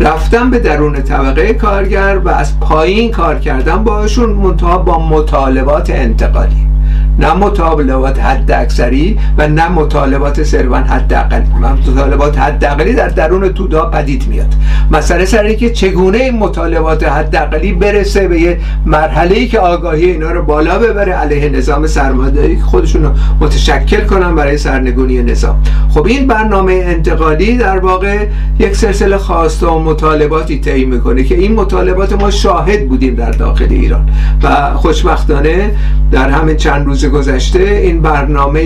رفتن 0.00 0.50
به 0.50 0.58
درون 0.58 1.02
طبقه 1.02 1.54
کارگر 1.54 2.20
و 2.24 2.28
از 2.28 2.60
پایین 2.60 3.10
کار 3.10 3.38
کردن 3.38 3.84
باشون 3.84 4.30
منتها 4.30 4.78
با 4.78 5.08
مطالبات 5.08 5.90
انتقالی. 5.90 6.71
نه 7.18 7.34
مطالبات 7.34 8.20
حد 8.20 8.52
اکثری 8.52 9.18
و 9.38 9.48
نه 9.48 9.68
مطالبات 9.68 10.42
سروان 10.42 10.82
حد 10.82 11.12
اقلی 11.12 11.48
مطالبات 11.88 12.38
حد 12.38 12.64
اقلی 12.64 12.94
در 12.94 13.08
درون 13.08 13.48
تودا 13.48 13.86
پدید 13.86 14.28
میاد. 14.28 14.54
مسئله 14.90 15.24
سر 15.24 15.52
که 15.52 15.70
چگونه 15.70 16.18
این 16.18 16.38
مطالبات 16.38 17.02
حد 17.02 17.36
اقلی 17.36 17.72
برسه 17.72 18.28
به 18.28 18.40
یه 18.40 18.58
مرحله 18.86 19.34
ای 19.34 19.48
که 19.48 19.58
آگاهی 19.58 20.10
اینا 20.10 20.30
رو 20.30 20.42
بالا 20.42 20.78
ببره 20.78 21.12
علیه 21.12 21.48
نظام 21.48 21.86
سرمایه‌داری 21.86 22.60
خودشون 22.60 23.02
رو 23.02 23.10
متشکل 23.40 24.04
کنن 24.04 24.34
برای 24.34 24.58
سرنگونی 24.58 25.22
نظام. 25.22 25.62
خب 25.90 26.06
این 26.06 26.26
برنامه 26.26 26.72
انتقالی 26.72 27.56
در 27.56 27.78
واقع 27.78 28.26
یک 28.58 28.76
سلسله 28.76 29.16
خواسته 29.16 29.66
و 29.66 29.78
مطالباتی 29.78 30.60
طی 30.60 30.84
می‌کنه 30.84 31.24
که 31.24 31.34
این 31.34 31.54
مطالبات 31.54 32.12
ما 32.12 32.30
شاهد 32.30 32.88
بودیم 32.88 33.14
در 33.14 33.30
داخل 33.30 33.66
ایران. 33.70 34.08
و 34.42 34.74
خوشبختانه 34.74 35.70
در 36.12 36.30
همین 36.30 36.56
چند 36.56 36.86
روز 36.86 37.01
گذشته 37.04 37.58
این 37.58 38.02
برنامه 38.02 38.62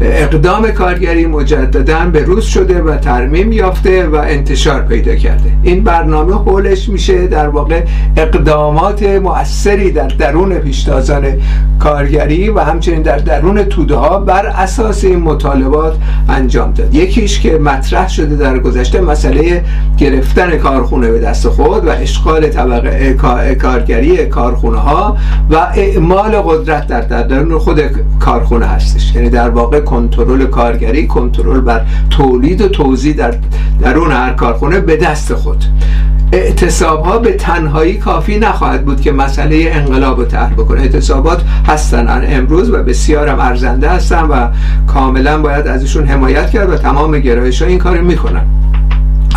اقدام 0.00 0.70
کارگری 0.70 1.26
مجددا 1.26 2.10
به 2.12 2.22
روز 2.22 2.44
شده 2.44 2.82
و 2.82 2.96
ترمیم 2.96 3.52
یافته 3.52 4.06
و 4.06 4.14
انتشار 4.14 4.82
پیدا 4.82 5.14
کرده. 5.14 5.52
این 5.62 5.84
برنامه 5.84 6.32
حولش 6.32 6.88
میشه 6.88 7.26
در 7.26 7.48
واقع 7.48 7.82
اقدامات 8.16 9.02
مؤثری 9.02 9.90
در 9.90 10.08
درون 10.08 10.58
پیشتازان 10.58 11.24
کارگری 11.80 12.48
و 12.48 12.58
همچنین 12.58 13.02
در 13.02 13.18
درون 13.18 13.64
توده 13.64 13.94
ها 13.94 14.18
بر 14.18 14.46
اساس 14.46 15.04
این 15.04 15.18
مطالبات 15.18 15.96
انجام 16.28 16.72
داد. 16.72 16.94
یکیش 16.94 17.40
که 17.40 17.58
مطرح 17.58 18.08
شده 18.08 18.36
در 18.36 18.58
گذشته 18.58 19.00
مسئله 19.00 19.64
گرفتن 19.98 20.56
کارخونه 20.58 21.10
به 21.10 21.18
دست 21.18 21.48
خود 21.48 21.86
و 21.86 21.90
اشغال 21.90 22.48
طبقه 22.48 23.14
کارگری 23.54 24.26
کارخونه 24.26 24.78
ها 24.78 25.16
و 25.50 25.56
اعمال 25.56 26.30
قدرت 26.30 26.86
در 26.86 27.00
درون 27.48 27.58
خود 27.58 27.80
کارخونه 28.20 28.66
هستش. 28.66 29.14
یعنی 29.14 29.30
در 29.30 29.50
واقع 29.50 29.80
کنترل 29.80 30.46
کارگری 30.46 31.06
کنترل 31.06 31.60
بر 31.60 31.80
تولید 32.10 32.60
و 32.60 32.68
توزیع 32.68 33.14
در 33.14 33.34
درون 33.80 34.12
هر 34.12 34.32
کارخونه 34.32 34.80
به 34.80 34.96
دست 34.96 35.34
خود. 35.34 35.64
اعتصاب 36.32 37.04
ها 37.04 37.18
به 37.18 37.32
تنهایی 37.32 37.96
کافی 37.96 38.38
نخواهد 38.38 38.84
بود 38.84 39.00
که 39.00 39.12
مسئله 39.12 39.70
انقلاب 39.72 40.18
رو 40.18 40.24
طرح 40.24 40.52
بکنه. 40.52 40.80
اعتصابات 40.80 41.42
هستن 41.66 42.24
امروز 42.28 42.70
و 42.70 42.82
بسیار 42.82 43.28
هم 43.28 43.40
ارزنده 43.40 43.88
هستن 43.88 44.22
و 44.22 44.48
کاملا 44.86 45.42
باید 45.42 45.66
ازشون 45.66 46.06
حمایت 46.06 46.50
کرد 46.50 46.70
و 46.70 46.76
تمام 46.76 47.18
گرایش 47.18 47.62
ها 47.62 47.68
این 47.68 47.78
کار 47.78 48.00
می‌کنن. 48.00 48.44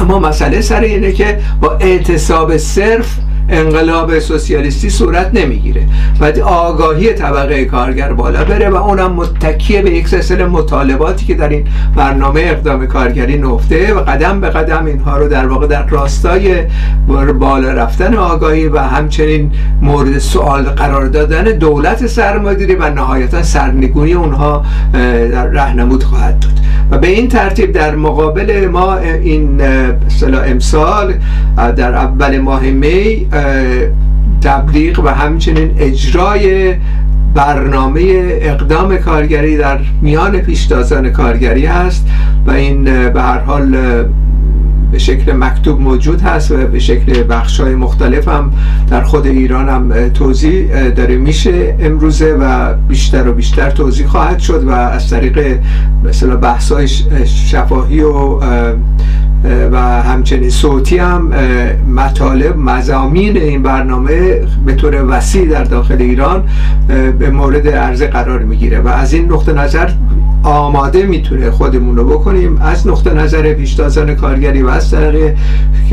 اما 0.01 0.19
مسئله 0.19 0.61
سر 0.61 0.81
اینه 0.81 1.11
که 1.11 1.39
با 1.61 1.77
اعتصاب 1.79 2.57
صرف 2.57 3.17
انقلاب 3.49 4.19
سوسیالیستی 4.19 4.89
صورت 4.89 5.29
نمی‌گیره. 5.33 5.87
و 6.19 6.25
آگاهی 6.43 7.13
طبقه 7.13 7.65
کارگر 7.65 8.13
بالا 8.13 8.43
بره 8.43 8.69
و 8.69 8.75
اونم 8.75 9.13
متکیه 9.13 9.81
به 9.81 9.91
یک 9.91 10.07
سلسله 10.07 10.45
مطالباتی 10.45 11.25
که 11.25 11.33
در 11.33 11.49
این 11.49 11.67
برنامه 11.95 12.41
اقدام 12.41 12.87
کارگری 12.87 13.37
نفته 13.37 13.93
و 13.93 13.99
قدم 13.99 14.41
به 14.41 14.49
قدم 14.49 14.85
اینها 14.85 15.17
رو 15.17 15.27
در 15.27 15.47
واقع 15.47 15.67
در 15.67 15.85
راستای 15.87 16.55
بالا 17.39 17.73
رفتن 17.73 18.13
آگاهی 18.13 18.67
و 18.67 18.79
همچنین 18.79 19.51
مورد 19.81 20.17
سوال 20.17 20.63
قرار 20.63 21.05
دادن 21.05 21.43
دولت 21.43 22.07
سرمایه‌داری 22.07 22.75
و 22.75 22.89
نهایتا 22.89 23.43
سرنگونی 23.43 24.13
اونها 24.13 24.65
رهنمود 25.53 26.03
خواهد 26.03 26.39
داد. 26.39 26.59
و 26.91 26.97
به 26.97 27.07
این 27.07 27.27
ترتیب 27.27 27.71
در 27.71 27.95
مقابل 27.95 28.67
ما 28.67 28.97
این 28.97 29.61
امسال 30.45 31.13
در 31.75 31.95
اول 31.95 32.39
ماه 32.39 32.61
می 32.61 33.27
تبلیغ 34.41 34.99
و 34.99 35.07
همچنین 35.07 35.71
اجرای 35.77 36.75
برنامه 37.33 38.01
اقدام 38.41 38.97
کارگری 38.97 39.57
در 39.57 39.79
میان 40.01 40.37
پیشتازان 40.37 41.09
کارگری 41.09 41.65
هست 41.65 42.07
و 42.47 42.51
این 42.51 42.83
به 42.83 43.21
هر 43.21 43.39
حال 43.39 43.75
به 44.91 44.97
شکل 44.97 45.33
مکتوب 45.33 45.81
موجود 45.81 46.21
هست 46.21 46.51
و 46.51 46.67
به 46.67 46.79
شکل 46.79 47.23
بخش 47.23 47.59
های 47.59 47.75
مختلف 47.75 48.27
هم 48.27 48.51
در 48.89 49.03
خود 49.03 49.27
ایران 49.27 49.69
هم 49.69 50.09
توضیح 50.09 50.89
داره. 50.89 51.17
میشه 51.17 51.75
امروزه 51.79 52.33
و 52.39 52.73
بیشتر 52.73 53.27
و 53.27 53.33
بیشتر 53.33 53.69
توضیح 53.69 54.07
خواهد 54.07 54.39
شد 54.39 54.63
و 54.63 54.69
از 54.69 55.09
طریق 55.09 55.59
مثلا 56.03 56.35
بحث 56.35 56.71
های 56.71 56.87
شفاهی 57.25 58.01
و 58.01 58.39
و 59.71 59.77
همچنین 60.01 60.49
صوتی 60.49 60.97
هم 60.97 61.31
مطالب 61.95 62.57
مزامین 62.57 63.37
این 63.37 63.63
برنامه 63.63 64.41
به 64.65 64.73
طور 64.73 65.05
وسیع 65.07 65.45
در 65.45 65.63
داخل 65.63 66.01
ایران 66.01 66.43
به 67.19 67.29
مورد 67.29 67.67
عرضه 67.67 68.07
قرار 68.07 68.39
می‌گیره 68.39 68.79
و 68.79 68.87
از 68.87 69.13
این 69.13 69.31
نقطه 69.31 69.53
نظر 69.53 69.89
آماده 70.43 71.05
می‌تونه 71.05 71.51
خودمون 71.51 71.97
رو 71.97 72.05
بکنیم. 72.05 72.57
از 72.61 72.87
نقطه 72.87 73.13
نظر 73.13 73.53
پیشتازان 73.53 74.15
کارگری 74.15 74.61
و 74.61 74.67
از 74.67 74.91
طریق 74.91 75.35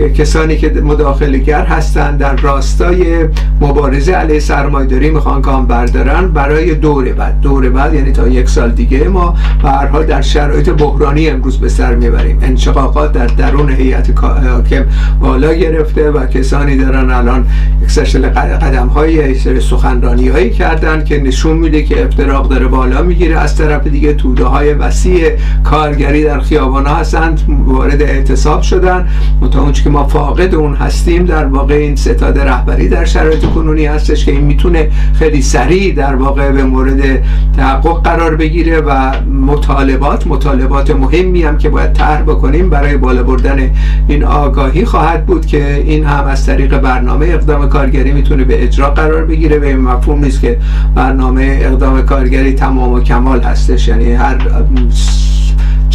کسانی 0.00 0.56
که 0.56 0.68
مداخلگر 0.84 1.64
هستند 1.64 2.18
در 2.18 2.36
راستای 2.36 3.24
مبارزه 3.60 4.12
علیه 4.12 4.40
سرمایداری 4.40 5.10
می‌خوان 5.10 5.42
کام 5.42 5.66
بردارن 5.66 6.28
برای 6.28 6.74
دور 6.74 7.12
بعد. 7.12 7.40
دور 7.40 7.70
بعد 7.70 7.94
یعنی 7.94 8.12
تا 8.12 8.28
یک 8.28 8.48
سال 8.48 8.70
دیگه 8.70 9.08
ما 9.08 9.34
به 9.62 9.70
هر 9.70 9.86
حال 9.86 10.06
در 10.06 10.20
شرایط 10.20 10.70
بحرانی 10.70 11.28
امروز 11.28 11.58
به 11.58 11.68
سر 11.68 11.94
می‌بریم. 11.94 12.38
انشقاقات 12.42 13.12
در 13.12 13.26
درون 13.26 13.70
هیئت 13.70 14.24
حاکم 14.24 14.84
بالا 15.20 15.54
گرفته 15.54 16.10
و 16.10 16.26
کسانی 16.26 16.76
دارن 16.76 17.10
الان 17.10 17.46
یک 17.82 18.16
قدم 18.16 18.86
های 18.86 19.34
سخنرانی 19.60 20.28
هایی 20.28 20.50
کردن 20.50 21.04
که 21.04 21.22
نشون 21.22 21.56
میده 21.56 21.82
که 21.82 22.04
افتراق 22.04 22.48
داره 22.48 22.66
بالا 22.66 23.02
می‌گیره. 23.02 23.38
از 23.38 23.56
طرف 23.56 23.86
دیگه 23.86 24.12
توده 24.12 24.44
های 24.44 24.72
وسیع 24.72 25.30
کارگری 25.64 26.24
در 26.24 26.40
خیابان 26.40 26.86
ها 26.86 26.96
هستند 26.96 27.40
وارد 27.66 28.02
اعتصاب 28.02 28.62
شدن. 28.62 29.08
متأ 29.40 29.72
که 29.86 29.90
ما 29.90 30.06
فاقد 30.06 30.54
اون 30.54 30.74
هستیم 30.74 31.24
در 31.24 31.44
واقع 31.44 31.74
این 31.74 31.96
ستاد 31.96 32.38
رهبری 32.38 32.88
در 32.88 33.04
شرایط 33.04 33.44
کنونی 33.44 33.86
هستش 33.86 34.24
که 34.24 34.32
این 34.32 34.40
می‌تونه 34.40 34.90
خیلی 35.18 35.42
سریع 35.42 35.94
در 35.94 36.14
واقع 36.14 36.50
به 36.50 36.64
مورد 36.64 37.24
تحقق 37.56 38.02
قرار 38.02 38.36
بگیره 38.36 38.80
و 38.80 39.12
مطالبات 39.30 40.26
مطالبات 40.26 40.90
مهمی 40.90 41.42
هم 41.42 41.58
که 41.58 41.68
باید 41.68 41.92
طرح 41.92 42.22
بکنیم 42.22 42.70
برای 42.70 42.96
بالا 42.96 43.22
بردن 43.22 43.70
این 44.08 44.24
آگاهی 44.24 44.84
خواهد 44.84 45.26
بود 45.26 45.46
که 45.46 45.74
این 45.74 46.04
هم 46.04 46.24
از 46.24 46.46
طریق 46.46 46.78
برنامه 46.78 47.26
اقدام 47.26 47.68
کارگری 47.68 48.12
می‌تونه 48.12 48.44
به 48.44 48.64
اجرا 48.64 48.90
قرار 48.90 49.24
بگیره 49.24 49.58
و 49.58 49.64
این 49.64 49.80
مفهوم 49.80 50.24
نیست 50.24 50.40
که 50.40 50.58
برنامه 50.94 51.58
اقدام 51.62 52.02
کارگری 52.02 52.52
تمام 52.52 52.92
و 52.92 53.00
کمال 53.00 53.40
هستش. 53.40 53.88
یعنی 53.88 54.12
هر 54.12 54.38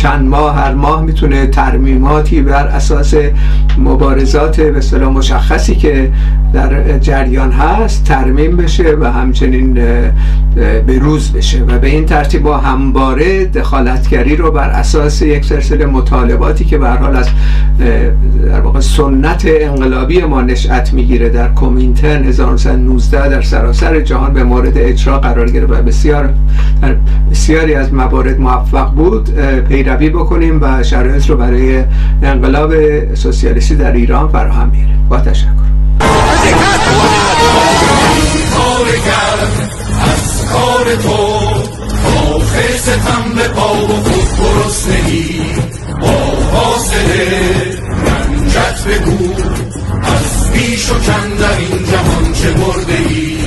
چند 0.02 0.28
ماه 0.28 0.56
هر 0.56 0.74
ماه 0.74 1.04
می‌تونه 1.04 1.48
ترمیماتی 1.48 2.42
بر 2.42 2.68
اساس 2.68 3.14
مبارزات 3.78 4.62
به 4.62 4.82
مشخصی 5.10 5.76
که 5.76 6.12
در 6.54 7.00
جریان 7.00 7.52
هست 7.52 8.04
ترمیم 8.04 8.58
بشه 8.58 8.96
و 9.00 9.12
همچنین 9.12 9.74
به 10.86 11.00
روز 11.00 11.34
بشه 11.34 11.64
و 11.64 11.80
به 11.80 11.88
این 11.88 12.06
ترتیب 12.06 12.44
با 12.44 12.58
همباره 12.58 13.46
دخالتگری 13.46 14.36
رو 14.36 14.52
بر 14.52 14.70
اساس 14.70 15.22
یک 15.22 15.46
سلسله 15.46 15.86
مطالباتی 15.86 16.66
که 16.66 16.78
به 16.78 16.90
حال 16.90 17.16
از 17.16 17.30
در 18.46 18.62
واقع 18.62 18.80
سنت 18.80 19.46
انقلابی 19.46 20.22
ما 20.22 20.42
نشأت 20.42 20.94
می‌گیره 20.94 21.30
در 21.30 21.48
کومینترن 21.48 22.24
1919 22.24 23.30
در 23.30 23.42
سراسر 23.42 24.00
جهان 24.00 24.34
به 24.34 24.44
مورد 24.44 24.78
اجرا 24.78 25.20
قرار 25.20 25.50
گرفت 25.50 25.72
و 25.72 25.76
بسیار 25.76 26.34
در 26.82 26.96
بسیاری 27.32 27.74
از 27.74 27.94
موارد 27.94 28.40
موفق 28.40 28.92
بود 28.92 29.30
پیروی 29.70 30.10
بکنیم 30.10 30.62
و 30.62 30.84
شرایط 30.84 31.30
رو 31.30 31.38
برای 31.38 31.84
انقلاب 32.24 32.74
سوسیالیستی 33.14 33.76
در 33.76 33.92
ایران 33.92 34.28
فراهم 34.28 34.70
میره 34.70 34.90
با 35.10 35.20
تشکر. 35.20 35.71
از 40.02 40.46
کار 40.46 40.96
تو 40.96 41.18
آخر 42.36 42.78
ستم 42.78 43.34
به 43.36 43.48
پا 43.48 43.74
و 43.74 43.88
خود 43.88 44.38
گرسنگی 44.40 45.42
با 46.02 46.32
فاصله 46.52 47.82
رنجت 48.06 48.84
بگو 48.88 49.34
از 50.04 50.52
بیش 50.54 50.90
و 50.90 50.94
در 51.40 51.58
این 51.58 51.86
جهان 51.86 52.34
چه 52.34 52.52
برده 52.52 52.94
ای 53.10 53.38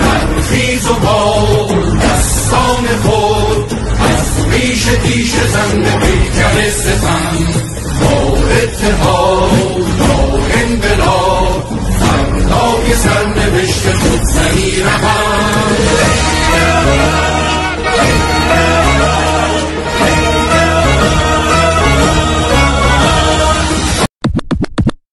در 0.00 0.40
خیز 0.40 0.86
و 0.86 0.94
بال 0.94 1.96
دستان 1.96 2.86
خود 3.02 3.72
از 4.00 4.52
ریش 4.52 4.84
تیش 4.84 5.32
زن 5.32 5.82
به 5.82 5.90
پیکر 5.90 6.70
ستم 6.70 7.36
با 8.00 8.38
اتحاد 8.62 10.07
سر 12.98 13.26
نوشته 13.26 13.92
خود 13.92 14.22
سهی 14.22 14.82
رها. 14.82 15.18